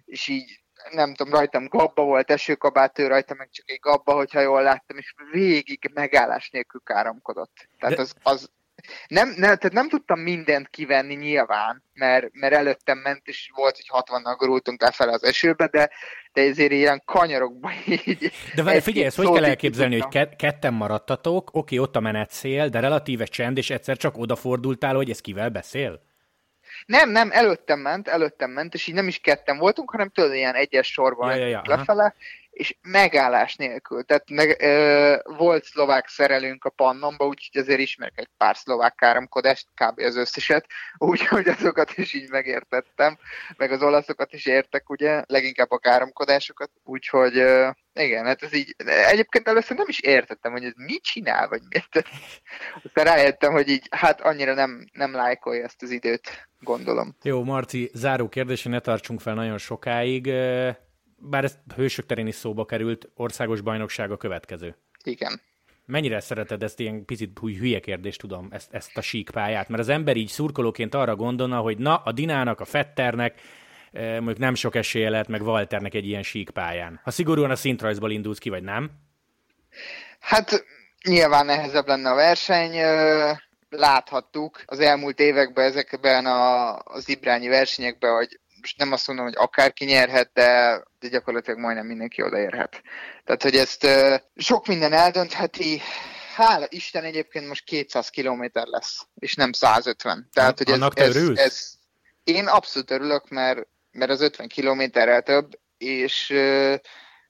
és 0.04 0.28
így 0.28 0.63
nem 0.90 1.14
tudom, 1.14 1.32
rajtam 1.32 1.66
gabba 1.68 2.02
volt, 2.04 2.30
esőkabát, 2.30 2.98
ő 2.98 3.06
rajta 3.06 3.34
meg 3.34 3.48
csak 3.50 3.70
egy 3.70 3.80
gabba, 3.80 4.12
hogyha 4.12 4.40
jól 4.40 4.62
láttam, 4.62 4.96
és 4.96 5.14
végig 5.32 5.90
megállás 5.94 6.50
nélkül 6.50 6.80
káromkodott. 6.84 7.68
Tehát 7.78 7.96
De... 7.96 8.02
az, 8.02 8.14
az 8.22 8.50
nem, 9.08 9.28
nem, 9.28 9.56
tehát 9.56 9.72
nem 9.72 9.88
tudtam 9.88 10.20
mindent 10.20 10.68
kivenni 10.68 11.14
nyilván, 11.14 11.82
mert, 11.92 12.28
mert 12.32 12.54
előttem 12.54 12.98
ment, 12.98 13.20
és 13.24 13.50
volt, 13.54 13.76
hogy 13.76 14.02
60-nal 14.04 14.34
gurultunk 14.38 14.82
lefelé 14.82 15.12
az 15.12 15.24
esőbe, 15.24 15.66
de, 15.66 15.90
de 16.32 16.42
ezért 16.42 16.72
ilyen 16.72 17.02
kanyarokba 17.04 17.70
így... 17.86 18.32
De 18.54 18.62
várj, 18.62 18.78
figyelj, 18.78 19.06
ezt 19.06 19.16
hogy 19.16 19.32
kell 19.32 19.44
elképzelni, 19.44 20.00
hogy 20.00 20.10
ke- 20.10 20.36
ketten 20.36 20.74
maradtatok, 20.74 21.48
oké, 21.52 21.78
ott 21.78 21.96
a 21.96 22.00
menetszél, 22.00 22.68
de 22.68 22.80
relatíve 22.80 23.24
csend, 23.24 23.56
és 23.56 23.70
egyszer 23.70 23.96
csak 23.96 24.18
odafordultál, 24.18 24.94
hogy 24.94 25.10
ez 25.10 25.20
kivel 25.20 25.48
beszél? 25.48 26.00
Nem, 26.86 27.10
nem, 27.10 27.30
előttem 27.32 27.80
ment, 27.80 28.08
előttem 28.08 28.50
ment, 28.50 28.74
és 28.74 28.86
így 28.86 28.94
nem 28.94 29.08
is 29.08 29.18
ketten 29.18 29.58
voltunk, 29.58 29.90
hanem 29.90 30.08
tudod, 30.08 30.34
ilyen 30.34 30.54
egyes 30.54 30.86
sorban 30.86 31.30
ja, 31.30 31.36
ja, 31.36 31.46
ja, 31.46 31.62
lefele, 31.64 32.02
aha. 32.02 32.14
És 32.54 32.76
megállás 32.82 33.56
nélkül. 33.56 34.02
Tehát 34.02 34.30
meg, 34.30 34.62
ö, 34.62 35.16
volt 35.36 35.64
szlovák 35.64 36.08
szerelünk 36.08 36.64
a 36.64 36.70
pannomba, 36.70 37.26
úgyhogy 37.26 37.62
azért 37.62 37.80
ismerek 37.80 38.18
egy 38.18 38.28
pár 38.36 38.56
szlovák 38.56 38.94
káromkodást, 38.94 39.66
kb. 39.74 39.98
az 39.98 40.16
összeset, 40.16 40.66
úgyhogy 40.98 41.48
azokat 41.48 41.96
is 41.96 42.12
így 42.12 42.30
megértettem, 42.30 43.18
meg 43.56 43.72
az 43.72 43.82
olaszokat 43.82 44.32
is 44.32 44.46
értek, 44.46 44.90
ugye, 44.90 45.22
leginkább 45.26 45.70
a 45.70 45.78
káromkodásokat, 45.78 46.70
úgyhogy 46.82 47.38
ö, 47.38 47.70
igen, 47.92 48.24
hát 48.24 48.42
ez 48.42 48.54
így, 48.54 48.74
egyébként 48.86 49.48
először 49.48 49.76
nem 49.76 49.88
is 49.88 50.00
értettem, 50.00 50.52
hogy 50.52 50.64
ez 50.64 50.72
mit 50.76 51.02
csinál, 51.02 51.48
vagy 51.48 51.62
miért. 51.68 52.08
Aztán 52.84 53.04
rájöttem, 53.04 53.52
hogy 53.52 53.68
így, 53.68 53.86
hát 53.90 54.20
annyira 54.20 54.54
nem, 54.54 54.84
nem 54.92 55.14
lájkolja 55.14 55.64
ezt 55.64 55.82
az 55.82 55.90
időt, 55.90 56.48
gondolom. 56.60 57.16
Jó, 57.22 57.44
Marci, 57.44 57.90
záró 57.92 58.28
kérdés, 58.28 58.62
ne 58.62 58.80
tartsunk 58.80 59.20
fel 59.20 59.34
nagyon 59.34 59.58
sokáig. 59.58 60.26
Bár 61.30 61.44
ez 61.44 61.58
hősök 61.74 62.06
terén 62.06 62.26
is 62.26 62.34
szóba 62.34 62.64
került, 62.64 63.08
országos 63.14 63.60
bajnokság 63.60 64.10
a 64.10 64.16
következő. 64.16 64.76
Igen. 65.04 65.40
Mennyire 65.86 66.20
szereted 66.20 66.62
ezt 66.62 66.80
ilyen 66.80 67.04
picit 67.04 67.38
hülye 67.38 67.80
kérdést, 67.80 68.20
tudom, 68.20 68.48
ezt, 68.50 68.72
ezt 68.72 68.96
a 68.96 69.00
sík 69.00 69.30
pályát? 69.30 69.68
Mert 69.68 69.82
az 69.82 69.88
ember 69.88 70.16
így 70.16 70.28
szurkolóként 70.28 70.94
arra 70.94 71.16
gondolna, 71.16 71.60
hogy 71.60 71.78
na, 71.78 71.96
a 71.96 72.12
Dinának, 72.12 72.60
a 72.60 72.64
Fetternek, 72.64 73.40
mondjuk 73.92 74.38
nem 74.38 74.54
sok 74.54 74.74
esélye 74.74 75.10
lehet 75.10 75.28
meg 75.28 75.42
Walternek 75.42 75.94
egy 75.94 76.06
ilyen 76.06 76.22
sík 76.22 76.50
pályán. 76.50 77.00
Ha 77.02 77.10
szigorúan 77.10 77.50
a 77.50 77.56
szintrajzból 77.56 78.10
indulsz 78.10 78.38
ki, 78.38 78.48
vagy 78.48 78.62
nem? 78.62 78.90
Hát 80.20 80.64
nyilván 81.08 81.46
nehezebb 81.46 81.86
lenne 81.86 82.10
a 82.10 82.14
verseny 82.14 82.74
láthattuk 83.68 84.62
az 84.66 84.80
elmúlt 84.80 85.18
években 85.18 85.64
ezekben 85.64 86.26
a, 86.26 86.74
az 86.78 87.08
Ibrányi 87.08 87.48
versenyekben, 87.48 88.14
hogy 88.14 88.40
most 88.64 88.78
nem 88.78 88.92
azt 88.92 89.06
mondom, 89.06 89.24
hogy 89.24 89.34
akárki 89.36 89.84
nyerhet, 89.84 90.30
de, 90.32 90.82
de 90.98 91.08
gyakorlatilag 91.08 91.58
majdnem 91.58 91.86
mindenki 91.86 92.22
odaérhet. 92.22 92.82
Tehát, 93.24 93.42
hogy 93.42 93.56
ezt 93.56 93.86
sok 94.36 94.66
minden 94.66 94.92
eldöntheti, 94.92 95.80
hála 96.34 96.66
Isten 96.68 97.04
egyébként 97.04 97.48
most 97.48 97.64
200 97.64 98.08
km 98.08 98.44
lesz, 98.52 99.06
és 99.18 99.34
nem 99.34 99.52
150. 99.52 100.28
Tehát, 100.32 100.58
hogy 100.58 100.68
ez, 100.68 100.74
Annak 100.74 100.98
ez, 100.98 101.16
ez, 101.16 101.28
ez, 101.38 101.72
én 102.24 102.46
abszolút 102.46 102.90
örülök, 102.90 103.28
mert, 103.28 103.66
mert 103.90 104.10
az 104.10 104.20
50 104.20 104.48
kilométerrel 104.48 105.22
több, 105.22 105.58
és 105.78 106.32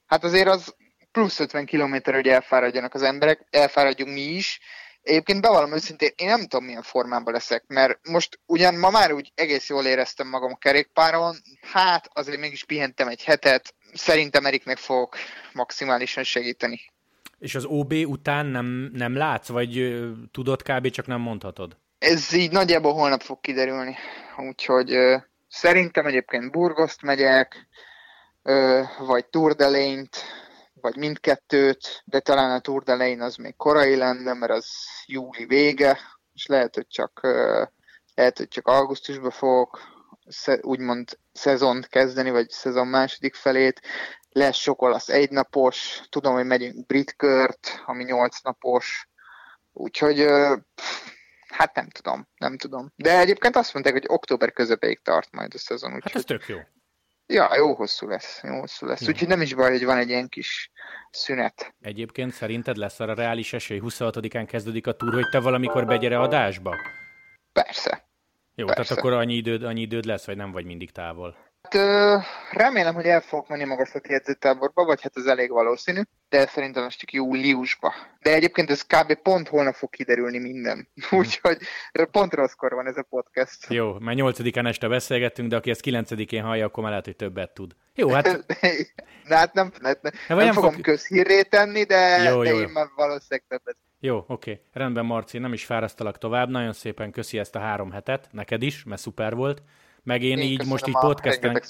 hát 0.06 0.24
azért 0.24 0.48
az 0.48 0.74
plusz 1.12 1.40
50 1.40 1.64
kilométer, 1.64 2.14
hogy 2.14 2.28
elfáradjanak 2.28 2.94
az 2.94 3.02
emberek, 3.02 3.46
elfáradjunk 3.50 4.12
mi 4.12 4.20
is, 4.20 4.60
Egyébként 5.04 5.40
bevallom 5.40 5.72
őszintén, 5.72 6.10
én 6.16 6.26
nem 6.26 6.40
tudom 6.40 6.64
milyen 6.64 6.82
formában 6.82 7.32
leszek, 7.32 7.64
mert 7.66 8.08
most 8.08 8.40
ugyan 8.46 8.74
ma 8.74 8.90
már 8.90 9.12
úgy 9.12 9.32
egész 9.34 9.68
jól 9.68 9.84
éreztem 9.84 10.28
magam 10.28 10.52
a 10.52 10.56
kerékpáron, 10.56 11.36
hát 11.72 12.08
azért 12.12 12.40
mégis 12.40 12.64
pihentem 12.64 13.08
egy 13.08 13.24
hetet, 13.24 13.74
szerintem 13.92 14.46
Eriknek 14.46 14.76
fogok 14.76 15.16
maximálisan 15.52 16.24
segíteni. 16.24 16.80
És 17.38 17.54
az 17.54 17.64
OB 17.64 17.92
után 17.92 18.46
nem, 18.46 18.90
nem 18.92 19.16
látsz, 19.16 19.48
vagy 19.48 20.02
tudod 20.32 20.62
kb. 20.62 20.90
csak 20.90 21.06
nem 21.06 21.20
mondhatod? 21.20 21.76
Ez 21.98 22.32
így 22.32 22.50
nagyjából 22.50 22.92
holnap 22.92 23.22
fog 23.22 23.40
kiderülni, 23.40 23.96
úgyhogy 24.36 24.92
ö, 24.92 25.16
szerintem 25.48 26.06
egyébként 26.06 26.50
Burgoszt 26.50 27.02
megyek, 27.02 27.68
ö, 28.42 28.82
vagy 28.98 29.24
Tour 29.24 29.54
de 29.54 29.68
Lane-t, 29.68 30.43
vagy 30.84 30.96
mindkettőt, 30.96 32.02
de 32.04 32.20
talán 32.20 32.50
a 32.50 32.60
Tour 32.60 32.82
de 32.82 32.94
Lane 32.94 33.24
az 33.24 33.36
még 33.36 33.56
korai 33.56 33.96
lenne, 33.96 34.34
mert 34.34 34.52
az 34.52 34.66
júli 35.06 35.44
vége, 35.44 35.98
és 36.32 36.46
lehet, 36.46 36.74
hogy 36.74 36.86
csak, 36.86 37.20
lehet, 38.14 38.38
hogy 38.38 38.48
csak 38.48 38.66
augusztusban 38.66 39.30
fogok 39.30 39.80
úgymond 40.60 41.18
szezont 41.32 41.86
kezdeni, 41.86 42.30
vagy 42.30 42.50
szezon 42.50 42.86
második 42.86 43.34
felét. 43.34 43.80
Lesz 44.28 44.56
sok 44.56 44.82
olasz 44.82 45.08
egynapos, 45.08 46.00
tudom, 46.08 46.34
hogy 46.34 46.46
megyünk 46.46 46.86
brit 46.86 47.16
kört, 47.16 47.82
ami 47.84 48.04
nyolc 48.04 48.40
napos, 48.40 49.08
úgyhogy 49.72 50.26
hát 51.48 51.74
nem 51.74 51.88
tudom, 51.88 52.28
nem 52.36 52.56
tudom. 52.56 52.92
De 52.96 53.18
egyébként 53.18 53.56
azt 53.56 53.72
mondták, 53.72 53.94
hogy 53.94 54.04
október 54.06 54.52
közepéig 54.52 55.02
tart 55.02 55.32
majd 55.32 55.54
a 55.54 55.58
szezon. 55.58 55.94
Úgyhogy... 55.94 56.12
Hát 56.12 56.20
ez 56.20 56.38
tök 56.38 56.48
jó. 56.48 56.58
Ja, 57.26 57.56
jó 57.56 57.74
hosszú 57.74 58.08
lesz, 58.08 58.40
jó 58.42 58.58
hosszú 58.58 58.86
lesz. 58.86 59.00
Jó. 59.00 59.08
Úgyhogy 59.08 59.28
nem 59.28 59.40
is 59.40 59.54
baj, 59.54 59.70
hogy 59.70 59.84
van 59.84 59.96
egy 59.96 60.08
ilyen 60.08 60.28
kis 60.28 60.70
szünet. 61.10 61.74
Egyébként 61.80 62.32
szerinted 62.32 62.76
lesz 62.76 63.00
arra 63.00 63.14
reális 63.14 63.52
esély, 63.52 63.80
26-án 63.82 64.44
kezdődik 64.48 64.86
a 64.86 64.96
túr, 64.96 65.12
hogy 65.12 65.28
te 65.28 65.40
valamikor 65.40 65.86
begyere 65.86 66.18
adásba? 66.18 66.76
Persze. 67.52 68.08
Jó, 68.54 68.66
Persze. 68.66 68.82
tehát 68.82 68.98
akkor 68.98 69.12
annyi 69.12 69.34
időd, 69.34 69.62
annyi 69.62 69.80
időd 69.80 70.04
lesz, 70.04 70.26
vagy 70.26 70.36
nem 70.36 70.52
vagy 70.52 70.64
mindig 70.64 70.90
távol? 70.90 71.36
Hát 71.70 72.24
remélem, 72.50 72.94
hogy 72.94 73.04
el 73.04 73.20
fogok 73.20 73.48
menni 73.48 73.64
magaslati 73.64 74.12
edzőtáborba, 74.14 74.84
vagy 74.84 75.02
hát 75.02 75.16
ez 75.16 75.24
elég 75.24 75.50
valószínű, 75.50 76.00
de 76.28 76.46
szerintem 76.46 76.84
ez 76.84 76.94
csak 76.94 77.12
júliusba. 77.12 77.92
De 78.22 78.34
egyébként 78.34 78.70
ez 78.70 78.82
kb. 78.82 79.14
pont 79.14 79.48
holnap 79.48 79.74
fog 79.74 79.90
kiderülni 79.90 80.38
minden. 80.38 80.88
Úgyhogy 81.10 81.58
pont 82.10 82.34
rosszkor 82.34 82.72
van 82.72 82.86
ez 82.86 82.96
a 82.96 83.02
podcast. 83.02 83.66
Jó, 83.68 83.98
mert 83.98 84.16
nyolcadikán 84.16 84.66
este 84.66 84.88
beszélgettünk, 84.88 85.48
de 85.48 85.56
aki 85.56 85.70
ezt 85.70 85.80
kilencedikén 85.80 86.42
hallja, 86.42 86.66
akkor 86.66 86.82
már 86.82 86.90
lehet, 86.90 87.06
hogy 87.06 87.16
többet 87.16 87.54
tud. 87.54 87.72
Jó, 87.94 88.08
hát... 88.08 88.46
de 89.28 89.36
hát 89.36 89.54
nem, 89.54 89.72
nem, 89.80 89.96
nem, 90.02 90.12
nem, 90.28 90.38
nem 90.38 90.52
fogom 90.52 90.72
fog... 90.72 90.82
közhírré 90.82 91.42
tenni, 91.42 91.84
de, 91.84 92.22
jó, 92.22 92.42
de 92.42 92.50
jó. 92.50 92.58
én 92.58 92.68
már 92.68 92.86
valószínűleg 92.96 93.44
többet. 93.48 93.76
Jó, 94.00 94.24
oké. 94.28 94.60
Rendben, 94.72 95.04
Marci, 95.04 95.38
nem 95.38 95.52
is 95.52 95.64
fárasztalak 95.64 96.18
tovább. 96.18 96.48
Nagyon 96.48 96.72
szépen 96.72 97.10
köszi 97.10 97.38
ezt 97.38 97.54
a 97.54 97.58
három 97.58 97.90
hetet, 97.90 98.28
neked 98.30 98.62
is, 98.62 98.84
mert 98.84 99.00
szuper 99.00 99.34
volt. 99.34 99.62
Meg 100.04 100.22
én, 100.22 100.38
én 100.38 100.50
így 100.50 100.66
most 100.66 100.86
így 100.86 100.96
podcasten, 101.00 101.62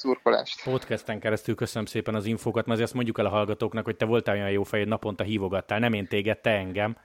podcasten 0.65 1.21
keresztül 1.21 1.55
köszönöm 1.55 1.87
szépen 1.87 2.15
az 2.15 2.27
infókat, 2.27 2.67
mert 2.67 2.81
azt 2.81 2.95
mondjuk 2.95 3.19
el 3.19 3.27
a 3.27 3.29
hallgatóknak, 3.29 3.85
hogy 3.85 3.97
te 3.97 4.05
voltál 4.05 4.35
olyan 4.35 4.51
jó 4.51 4.63
fej, 4.63 4.81
hogy 4.81 4.89
naponta 4.89 5.25
hívogattál, 5.25 5.79
nem 5.79 5.93
én 5.93 6.07
téged, 6.07 6.39
te 6.39 6.51
engem, 6.51 6.97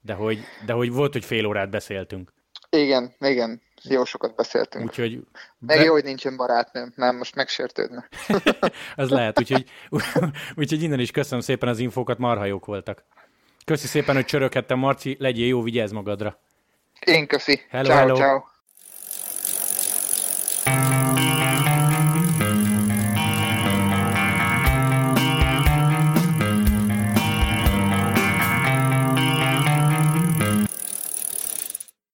de 0.00 0.12
hogy, 0.12 0.38
de 0.66 0.72
hogy 0.72 0.92
volt, 0.92 1.12
hogy 1.12 1.24
fél 1.24 1.46
órát 1.46 1.70
beszéltünk. 1.70 2.32
Igen, 2.70 3.14
igen, 3.18 3.62
jó 3.82 4.04
sokat 4.04 4.34
beszéltünk. 4.34 4.84
Úgyhogy... 4.84 5.12
Meg 5.58 5.76
be... 5.76 5.84
jó, 5.84 5.92
hogy 5.92 6.04
nincsen 6.04 6.36
barátnőm, 6.36 6.92
nem 6.96 7.16
most 7.16 7.34
megsértődne. 7.34 8.08
az 8.96 9.10
lehet, 9.10 9.38
úgyhogy, 9.38 9.64
úgyhogy 10.56 10.82
innen 10.82 11.00
is 11.00 11.10
köszönöm 11.10 11.40
szépen 11.40 11.68
az 11.68 11.78
infókat, 11.78 12.18
marha 12.18 12.44
jók 12.44 12.64
voltak. 12.64 13.04
Köszi 13.64 13.86
szépen, 13.86 14.14
hogy 14.14 14.24
csöröghettem, 14.24 14.78
Marci, 14.78 15.16
legyél 15.18 15.46
jó, 15.46 15.62
vigyázz 15.62 15.92
magadra. 15.92 16.40
Én 17.06 17.26
köszi. 17.26 17.60
Hello, 17.68 17.88
ciao, 17.88 17.96
hello. 17.96 18.14
ciao. 18.14 18.57
Música 21.18 21.67